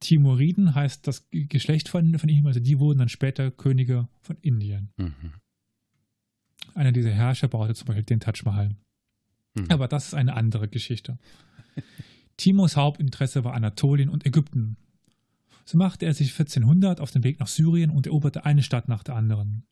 Timuriden, 0.00 0.74
heißt 0.74 1.06
das 1.06 1.28
Geschlecht 1.30 1.88
von, 1.88 2.18
von 2.18 2.28
ihm, 2.28 2.46
also 2.46 2.58
die 2.58 2.78
wurden 2.78 3.00
dann 3.00 3.08
später 3.10 3.50
Könige 3.50 4.08
von 4.20 4.36
Indien. 4.40 4.90
Mhm. 4.96 5.34
Einer 6.74 6.92
dieser 6.92 7.10
Herrscher 7.10 7.48
baute 7.48 7.74
zum 7.74 7.86
Beispiel 7.86 8.04
den 8.04 8.20
Taj 8.20 8.42
Mahal. 8.44 8.74
Mhm. 9.54 9.66
Aber 9.68 9.86
das 9.86 10.06
ist 10.06 10.14
eine 10.14 10.34
andere 10.34 10.68
Geschichte. 10.68 11.18
Timurs 12.36 12.76
Hauptinteresse 12.76 13.44
war 13.44 13.54
Anatolien 13.54 14.08
und 14.08 14.26
Ägypten. 14.26 14.76
So 15.64 15.78
machte 15.78 16.06
er 16.06 16.14
sich 16.14 16.32
1400 16.32 17.00
auf 17.00 17.10
den 17.10 17.22
Weg 17.22 17.38
nach 17.38 17.46
Syrien 17.46 17.90
und 17.90 18.06
eroberte 18.06 18.44
eine 18.44 18.62
Stadt 18.62 18.88
nach 18.88 19.04
der 19.04 19.14
anderen. 19.14 19.64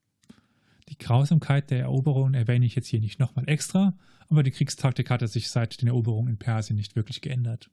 Die 0.90 0.98
Grausamkeit 0.98 1.70
der 1.70 1.80
Eroberungen 1.80 2.34
erwähne 2.34 2.66
ich 2.66 2.74
jetzt 2.74 2.88
hier 2.88 3.00
nicht 3.00 3.20
nochmal 3.20 3.48
extra, 3.48 3.94
aber 4.28 4.42
die 4.42 4.50
Kriegstaktik 4.50 5.08
hatte 5.08 5.28
sich 5.28 5.48
seit 5.48 5.80
den 5.80 5.88
Eroberungen 5.88 6.32
in 6.32 6.38
Persien 6.38 6.76
nicht 6.76 6.96
wirklich 6.96 7.20
geändert. 7.20 7.70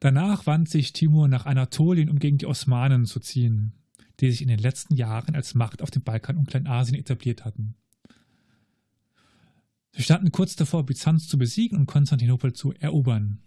Danach 0.00 0.46
wandte 0.46 0.72
sich 0.72 0.92
Timur 0.92 1.28
nach 1.28 1.46
Anatolien, 1.46 2.10
um 2.10 2.18
gegen 2.18 2.38
die 2.38 2.46
Osmanen 2.46 3.06
zu 3.06 3.20
ziehen, 3.20 3.72
die 4.20 4.30
sich 4.30 4.42
in 4.42 4.48
den 4.48 4.58
letzten 4.58 4.94
Jahren 4.94 5.34
als 5.34 5.54
Macht 5.54 5.82
auf 5.82 5.90
dem 5.90 6.02
Balkan 6.02 6.36
und 6.36 6.48
Kleinasien 6.48 6.98
etabliert 6.98 7.44
hatten. 7.44 7.74
Sie 9.92 10.02
standen 10.02 10.30
kurz 10.30 10.54
davor, 10.56 10.84
Byzanz 10.84 11.26
zu 11.26 11.38
besiegen 11.38 11.78
und 11.78 11.86
Konstantinopel 11.86 12.52
zu 12.52 12.72
erobern. 12.74 13.40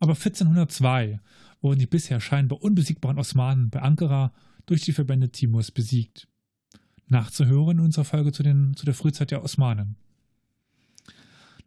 Aber 0.00 0.12
1402 0.12 1.20
wurden 1.60 1.80
die 1.80 1.86
bisher 1.86 2.20
scheinbar 2.20 2.62
unbesiegbaren 2.62 3.18
Osmanen 3.18 3.68
bei 3.70 3.82
Ankara 3.82 4.32
durch 4.66 4.82
die 4.82 4.92
Verbände 4.92 5.30
Timurs 5.30 5.70
besiegt. 5.72 6.28
Nachzuhören 7.10 7.78
in 7.78 7.84
unserer 7.84 8.04
Folge 8.04 8.32
zu, 8.32 8.42
den, 8.42 8.74
zu 8.74 8.84
der 8.84 8.94
Frühzeit 8.94 9.30
der 9.30 9.42
Osmanen. 9.42 9.96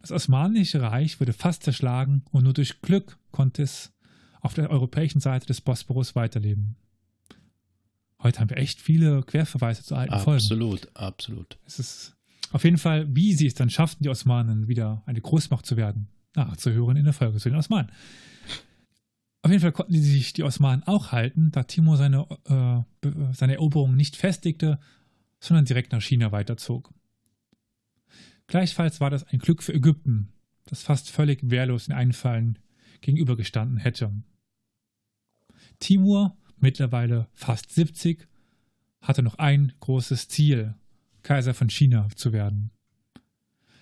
Das 0.01 0.11
Osmanische 0.11 0.81
Reich 0.81 1.19
wurde 1.19 1.33
fast 1.33 1.63
zerschlagen 1.63 2.23
und 2.31 2.43
nur 2.43 2.53
durch 2.53 2.81
Glück 2.81 3.17
konnte 3.31 3.61
es 3.63 3.93
auf 4.41 4.53
der 4.55 4.69
europäischen 4.69 5.19
Seite 5.19 5.45
des 5.45 5.61
Bosporus 5.61 6.15
weiterleben. 6.15 6.75
Heute 8.21 8.39
haben 8.39 8.49
wir 8.49 8.57
echt 8.57 8.81
viele 8.81 9.23
Querverweise 9.23 9.83
zu 9.83 9.95
alten 9.95 10.13
absolut, 10.13 10.41
Folgen. 10.41 10.95
Absolut, 10.95 10.95
absolut. 10.95 11.57
Es 11.65 11.79
ist 11.79 12.15
auf 12.51 12.63
jeden 12.63 12.77
Fall, 12.77 13.07
wie 13.15 13.33
sie 13.33 13.47
es 13.47 13.53
dann 13.53 13.69
schafften, 13.69 14.03
die 14.03 14.09
Osmanen 14.09 14.67
wieder 14.67 15.03
eine 15.05 15.21
Großmacht 15.21 15.65
zu 15.65 15.77
werden, 15.77 16.07
nachzuhören 16.35 16.97
in 16.97 17.05
der 17.05 17.13
Folge 17.13 17.39
zu 17.39 17.49
den 17.49 17.57
Osmanen. 17.57 17.91
Auf 19.43 19.49
jeden 19.49 19.61
Fall 19.61 19.71
konnten 19.71 19.93
sich 19.95 20.33
die 20.33 20.43
Osmanen 20.43 20.83
auch 20.85 21.11
halten, 21.11 21.51
da 21.51 21.63
Timur 21.63 21.97
seine, 21.97 22.27
äh, 23.03 23.09
seine 23.33 23.53
Eroberung 23.53 23.95
nicht 23.95 24.15
festigte, 24.15 24.79
sondern 25.41 25.65
direkt 25.65 25.91
nach 25.91 26.01
China 26.01 26.31
weiterzog. 26.31 26.93
Gleichfalls 28.47 29.01
war 29.01 29.09
das 29.09 29.25
ein 29.25 29.39
Glück 29.39 29.63
für 29.63 29.73
Ägypten, 29.73 30.29
das 30.65 30.83
fast 30.83 31.09
völlig 31.09 31.39
wehrlos 31.49 31.85
den 31.85 31.95
Einfallen 31.95 32.59
gegenübergestanden 33.01 33.77
hätte. 33.77 34.13
Timur, 35.79 36.37
mittlerweile 36.57 37.27
fast 37.33 37.71
70, 37.71 38.27
hatte 39.01 39.23
noch 39.23 39.35
ein 39.35 39.73
großes 39.79 40.27
Ziel, 40.27 40.75
Kaiser 41.23 41.53
von 41.53 41.69
China 41.69 42.07
zu 42.15 42.33
werden. 42.33 42.71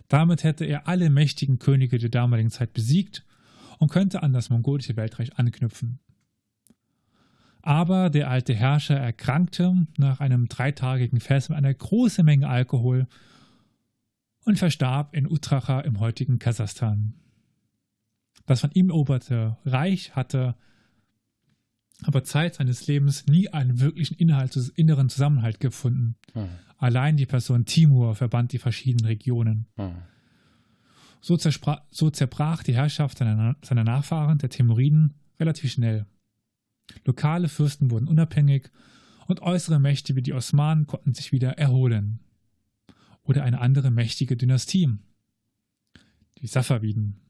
Damit 0.07 0.43
hätte 0.43 0.65
er 0.65 0.87
alle 0.87 1.09
mächtigen 1.09 1.59
Könige 1.59 1.97
der 1.99 2.09
damaligen 2.09 2.49
Zeit 2.49 2.73
besiegt 2.73 3.25
und 3.77 3.91
könnte 3.91 4.23
an 4.23 4.33
das 4.33 4.49
mongolische 4.49 4.95
Weltreich 4.95 5.37
anknüpfen. 5.37 5.99
Aber 7.61 8.09
der 8.09 8.29
alte 8.29 8.53
Herrscher 8.53 8.97
erkrankte 8.97 9.85
nach 9.97 10.19
einem 10.19 10.47
dreitagigen 10.47 11.19
Fest 11.19 11.49
mit 11.49 11.57
einer 11.57 11.73
großen 11.73 12.23
Menge 12.23 12.47
Alkohol 12.47 13.07
und 14.45 14.57
verstarb 14.57 15.15
in 15.15 15.29
Utracha 15.29 15.81
im 15.81 15.99
heutigen 15.99 16.39
Kasachstan. 16.39 17.15
Das 18.45 18.61
von 18.61 18.71
ihm 18.71 18.89
eroberte 18.89 19.57
Reich 19.65 20.15
hatte 20.15 20.55
aber 22.03 22.23
Zeit 22.23 22.55
seines 22.55 22.87
Lebens 22.87 23.27
nie 23.27 23.49
einen 23.49 23.79
wirklichen 23.79 24.15
Inhalt, 24.15 24.55
inneren 24.75 25.09
Zusammenhalt 25.09 25.59
gefunden. 25.59 26.15
Hm. 26.33 26.47
Allein 26.77 27.17
die 27.17 27.25
Person 27.25 27.65
Timur 27.65 28.15
verband 28.15 28.53
die 28.53 28.57
verschiedenen 28.57 29.05
Regionen. 29.05 29.67
Hm. 29.75 29.95
So, 31.21 31.37
so, 31.37 32.09
zerbrach 32.09 32.63
die 32.63 32.73
Herrschaft 32.73 33.17
seiner, 33.17 33.57
seiner 33.61 33.83
Nachfahren, 33.83 34.37
der 34.37 34.49
Timuriden, 34.49 35.15
relativ 35.37 35.73
schnell. 35.73 36.05
Lokale 37.05 37.49
Fürsten 37.49 37.91
wurden 37.91 38.07
unabhängig 38.07 38.69
und 39.27 39.41
äußere 39.41 39.79
Mächte 39.79 40.15
wie 40.15 40.21
die 40.21 40.33
Osmanen 40.33 40.87
konnten 40.87 41.13
sich 41.13 41.31
wieder 41.31 41.57
erholen 41.57 42.19
oder 43.23 43.43
eine 43.43 43.61
andere 43.61 43.91
mächtige 43.91 44.35
Dynastie, 44.35 44.89
die 46.39 46.47
Safaviden. 46.47 47.21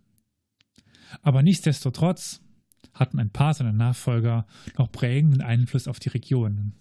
Aber 1.22 1.44
nichtsdestotrotz 1.44 2.42
hatten 2.94 3.20
ein 3.20 3.32
paar 3.32 3.54
seiner 3.54 3.74
Nachfolger 3.74 4.46
noch 4.78 4.92
prägenden 4.92 5.42
Einfluss 5.42 5.88
auf 5.88 6.00
die 6.00 6.10
Region. 6.10 6.74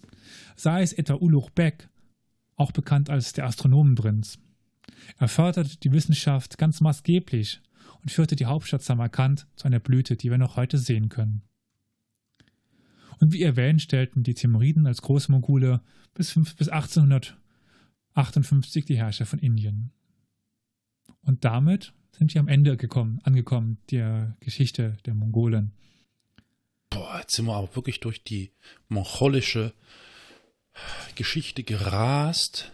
Sei 0.55 0.81
es 0.81 0.93
etwa 0.93 1.15
Uluch 1.15 1.49
Bek, 1.49 1.89
auch 2.55 2.71
bekannt 2.71 3.09
als 3.09 3.33
der 3.33 3.45
Astronomenprinz. 3.45 4.39
Er 5.17 5.27
förderte 5.27 5.77
die 5.77 5.91
Wissenschaft 5.91 6.57
ganz 6.57 6.81
maßgeblich 6.81 7.61
und 8.01 8.11
führte 8.11 8.35
die 8.35 8.45
Hauptstadt 8.45 8.83
Samarkand 8.83 9.47
zu 9.55 9.65
einer 9.65 9.79
Blüte, 9.79 10.15
die 10.15 10.29
wir 10.29 10.37
noch 10.37 10.55
heute 10.55 10.77
sehen 10.77 11.09
können. 11.09 11.41
Und 13.19 13.33
wie 13.33 13.43
erwähnt, 13.43 13.81
stellten 13.81 14.23
die 14.23 14.33
Timuriden 14.33 14.87
als 14.87 15.01
Großmogule 15.01 15.81
bis, 16.13 16.33
bis 16.33 16.69
1800 16.69 17.37
58 18.19 18.85
die 18.85 18.97
Herrscher 18.97 19.25
von 19.25 19.39
Indien. 19.39 19.91
Und 21.21 21.45
damit 21.45 21.93
sind 22.11 22.33
wir 22.33 22.41
am 22.41 22.47
Ende 22.47 22.77
gekommen, 22.77 23.19
angekommen 23.23 23.77
der 23.91 24.35
Geschichte 24.39 24.97
der 25.05 25.13
Mongolen. 25.13 25.73
Boah, 26.89 27.19
jetzt 27.21 27.35
sind 27.35 27.45
wir 27.45 27.55
aber 27.55 27.75
wirklich 27.75 27.99
durch 27.99 28.23
die 28.23 28.51
mongolische 28.87 29.73
Geschichte 31.15 31.63
gerast 31.63 32.71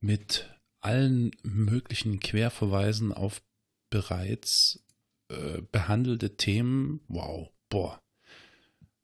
mit 0.00 0.50
allen 0.80 1.30
möglichen 1.42 2.20
Querverweisen 2.20 3.12
auf 3.12 3.42
bereits 3.88 4.84
äh, 5.28 5.62
behandelte 5.70 6.36
Themen. 6.36 7.00
Wow, 7.08 7.50
boah. 7.68 8.03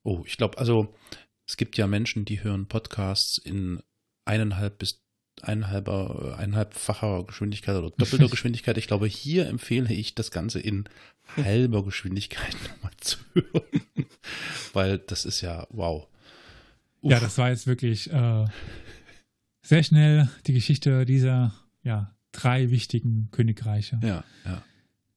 Oh, 0.02 0.22
ich 0.26 0.36
glaube, 0.36 0.58
also 0.58 0.94
es 1.46 1.56
gibt 1.56 1.76
ja 1.76 1.86
Menschen, 1.86 2.24
die 2.24 2.42
hören 2.42 2.66
Podcasts 2.66 3.38
in 3.38 3.82
eineinhalb 4.24 4.78
bis 4.78 5.02
eineinhalber, 5.42 6.36
eineinhalbfacher 6.38 7.24
Geschwindigkeit 7.24 7.76
oder 7.76 7.90
doppelter 7.90 8.28
Geschwindigkeit. 8.30 8.78
Ich 8.78 8.86
glaube, 8.86 9.06
hier 9.06 9.48
empfehle 9.48 9.92
ich 9.92 10.14
das 10.14 10.30
Ganze 10.30 10.60
in 10.60 10.88
halber 11.36 11.84
Geschwindigkeit 11.84 12.54
nochmal 12.68 12.92
zu 12.98 13.18
hören. 13.34 13.86
Weil 14.72 14.98
das 14.98 15.24
ist 15.24 15.40
ja 15.40 15.66
wow. 15.70 16.06
Uff. 17.00 17.10
Ja, 17.10 17.20
das 17.20 17.38
war 17.38 17.50
jetzt 17.50 17.66
wirklich 17.66 18.12
äh, 18.12 18.46
sehr 19.62 19.82
schnell 19.82 20.28
die 20.46 20.52
Geschichte 20.52 21.04
dieser 21.04 21.54
ja, 21.82 22.14
drei 22.32 22.70
wichtigen 22.70 23.28
Königreiche. 23.30 23.98
Ja, 24.02 24.24
ja. 24.44 24.62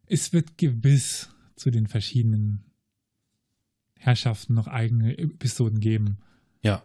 Es 0.06 0.32
wird 0.34 0.58
gewiss 0.58 1.30
zu 1.56 1.72
den 1.72 1.88
verschiedenen 1.88 2.63
Herrschaften 4.05 4.53
noch 4.53 4.67
eigene 4.67 5.17
Episoden 5.17 5.79
geben. 5.79 6.17
Ja 6.61 6.83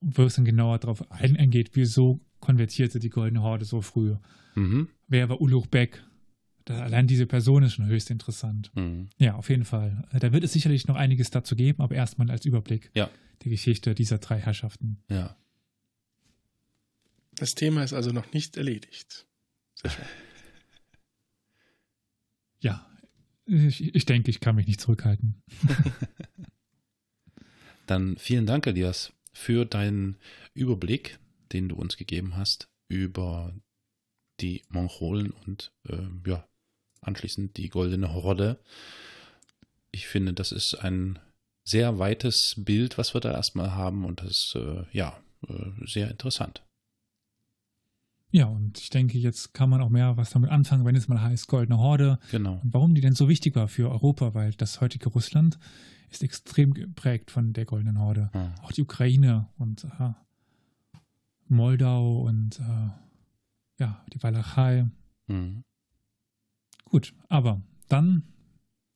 wo 0.00 0.22
es 0.24 0.34
dann 0.34 0.44
genauer 0.44 0.78
darauf 0.78 1.10
eingeht, 1.10 1.70
wieso 1.74 2.20
konvertierte 2.40 2.98
die 2.98 3.10
Goldene 3.10 3.42
Horde 3.42 3.64
so 3.64 3.80
früh. 3.80 4.16
Mhm. 4.54 4.88
Wer 5.08 5.28
war 5.28 5.40
Uluch 5.40 5.66
Beck? 5.66 6.02
Das, 6.64 6.80
allein 6.80 7.06
diese 7.06 7.26
Person 7.26 7.62
ist 7.62 7.74
schon 7.74 7.86
höchst 7.86 8.10
interessant. 8.10 8.70
Mhm. 8.74 9.08
Ja, 9.18 9.34
auf 9.34 9.50
jeden 9.50 9.64
Fall. 9.64 10.06
Da 10.18 10.32
wird 10.32 10.44
es 10.44 10.52
sicherlich 10.52 10.86
noch 10.86 10.96
einiges 10.96 11.30
dazu 11.30 11.56
geben, 11.56 11.82
aber 11.82 11.94
erstmal 11.94 12.30
als 12.30 12.44
Überblick 12.46 12.90
ja. 12.94 13.10
die 13.42 13.50
Geschichte 13.50 13.94
dieser 13.94 14.18
drei 14.18 14.38
Herrschaften. 14.38 15.02
Ja. 15.10 15.36
Das 17.34 17.54
Thema 17.54 17.82
ist 17.82 17.92
also 17.92 18.12
noch 18.12 18.32
nicht 18.32 18.56
erledigt. 18.56 19.26
Sehr 19.74 19.90
schön. 19.90 20.04
Ja, 22.60 22.86
ich, 23.46 23.94
ich 23.94 24.06
denke, 24.06 24.30
ich 24.30 24.40
kann 24.40 24.56
mich 24.56 24.66
nicht 24.66 24.80
zurückhalten. 24.80 25.42
Dann 27.86 28.16
vielen 28.16 28.46
Dank, 28.46 28.66
Elias, 28.66 29.12
für 29.32 29.66
deinen 29.66 30.16
Überblick, 30.54 31.18
den 31.52 31.68
du 31.68 31.76
uns 31.76 31.96
gegeben 31.96 32.36
hast 32.36 32.68
über 32.88 33.54
die 34.40 34.62
Mongolen 34.68 35.30
und 35.30 35.72
äh, 35.88 36.06
ja, 36.26 36.46
anschließend 37.02 37.56
die 37.56 37.68
Goldene 37.68 38.14
Horde. 38.14 38.58
Ich 39.90 40.06
finde, 40.06 40.32
das 40.32 40.50
ist 40.50 40.74
ein 40.74 41.18
sehr 41.64 41.98
weites 41.98 42.54
Bild, 42.58 42.98
was 42.98 43.14
wir 43.14 43.20
da 43.20 43.32
erstmal 43.32 43.72
haben 43.72 44.04
und 44.04 44.20
das 44.20 44.30
ist 44.30 44.54
äh, 44.56 44.84
ja 44.92 45.22
äh, 45.48 45.86
sehr 45.86 46.10
interessant. 46.10 46.63
Ja, 48.34 48.46
und 48.46 48.80
ich 48.80 48.90
denke, 48.90 49.16
jetzt 49.16 49.54
kann 49.54 49.70
man 49.70 49.80
auch 49.80 49.90
mehr 49.90 50.16
was 50.16 50.30
damit 50.30 50.50
anfangen, 50.50 50.84
wenn 50.84 50.96
es 50.96 51.06
mal 51.06 51.22
heißt 51.22 51.46
Goldene 51.46 51.78
Horde. 51.78 52.18
Genau. 52.32 52.58
Und 52.64 52.74
warum 52.74 52.96
die 52.96 53.00
denn 53.00 53.14
so 53.14 53.28
wichtig 53.28 53.54
war 53.54 53.68
für 53.68 53.88
Europa, 53.88 54.34
weil 54.34 54.50
das 54.54 54.80
heutige 54.80 55.08
Russland 55.08 55.56
ist 56.10 56.24
extrem 56.24 56.74
geprägt 56.74 57.30
von 57.30 57.52
der 57.52 57.64
Goldenen 57.64 58.00
Horde. 58.00 58.30
Mhm. 58.34 58.54
Auch 58.64 58.72
die 58.72 58.82
Ukraine 58.82 59.46
und 59.56 59.84
äh, 59.84 60.10
Moldau 61.46 62.22
und 62.22 62.58
äh, 62.58 62.88
ja, 63.78 64.04
die 64.12 64.20
Walachei. 64.20 64.88
Mhm. 65.28 65.62
Gut, 66.86 67.14
aber 67.28 67.62
dann 67.88 68.24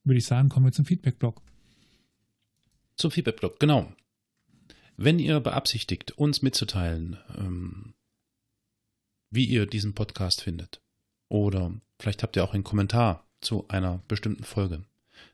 würde 0.03 0.18
ich 0.18 0.27
sagen, 0.27 0.48
kommen 0.48 0.66
wir 0.66 0.72
zum 0.72 0.85
Feedback-Blog. 0.85 1.42
Zum 2.96 3.12
Feedback-Blog, 3.12 3.61
genau. 3.61 3.92
Wenn 4.96 5.20
ihr 5.20 5.38
beabsichtigt, 5.38 6.11
uns 6.18 6.42
mitzuteilen, 6.42 7.18
ähm, 7.37 7.94
wie 9.31 9.45
ihr 9.45 9.67
diesen 9.67 9.95
Podcast 9.95 10.43
findet, 10.43 10.81
oder 11.29 11.73
vielleicht 11.99 12.23
habt 12.23 12.37
ihr 12.37 12.45
auch 12.45 12.55
einen 12.55 12.64
Kommentar 12.64 13.27
zu 13.41 13.67
einer 13.69 14.03
bestimmten 14.09 14.45
Folge, 14.45 14.85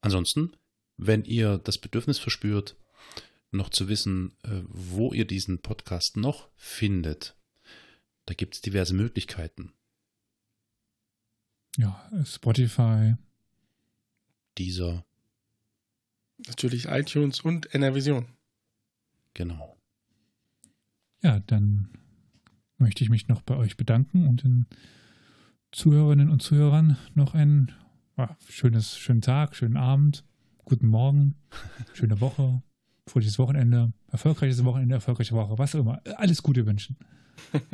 Ansonsten, 0.00 0.52
wenn 0.96 1.24
ihr 1.24 1.58
das 1.58 1.78
Bedürfnis 1.78 2.18
verspürt, 2.18 2.76
noch 3.50 3.68
zu 3.70 3.88
wissen, 3.88 4.36
äh, 4.42 4.62
wo 4.68 5.12
ihr 5.12 5.26
diesen 5.26 5.60
Podcast 5.60 6.16
noch 6.16 6.48
findet, 6.56 7.36
da 8.26 8.34
gibt 8.34 8.54
es 8.54 8.60
diverse 8.60 8.94
Möglichkeiten. 8.94 9.72
Ja, 11.76 12.08
Spotify. 12.24 13.14
Dieser, 14.58 15.04
Natürlich 16.46 16.86
iTunes 16.86 17.40
und 17.40 17.72
NRVision. 17.74 18.26
genau. 19.34 19.76
Ja, 21.22 21.40
dann 21.40 21.88
möchte 22.76 23.02
ich 23.02 23.08
mich 23.08 23.28
noch 23.28 23.40
bei 23.42 23.56
euch 23.56 23.76
bedanken 23.76 24.26
und 24.28 24.42
den 24.42 24.66
Zuhörerinnen 25.72 26.28
und 26.28 26.42
Zuhörern 26.42 26.98
noch 27.14 27.34
einen 27.34 27.72
ja, 28.16 28.36
schönes, 28.48 28.98
schönen 28.98 29.22
Tag, 29.22 29.56
schönen 29.56 29.76
Abend, 29.76 30.24
guten 30.64 30.86
Morgen, 30.86 31.34
schöne 31.94 32.20
Woche, 32.20 32.62
fröhliches 33.06 33.38
Wochenende, 33.38 33.92
erfolgreiches 34.08 34.64
Wochenende, 34.64 34.96
erfolgreiche 34.96 35.34
Woche, 35.34 35.58
was 35.58 35.74
auch 35.74 35.80
immer. 35.80 36.00
Alles 36.16 36.42
Gute 36.42 36.66
wünschen. 36.66 36.96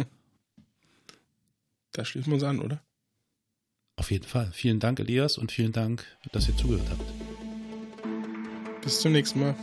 Da 1.93 2.05
schließen 2.05 2.31
wir 2.31 2.35
uns 2.35 2.45
an, 2.45 2.61
oder? 2.61 2.81
Auf 4.01 4.11
jeden 4.11 4.27
Fall. 4.27 4.49
Vielen 4.55 4.81
Dank, 4.81 4.99
Elias, 4.99 5.37
und 5.37 5.53
vielen 5.53 5.73
Dank, 5.73 6.07
dass 6.33 6.49
ihr 6.49 6.57
zugehört 6.57 6.89
habt. 6.89 7.05
Bis 8.83 8.99
zum 8.99 9.13
nächsten 9.13 9.41
Mal. 9.41 9.55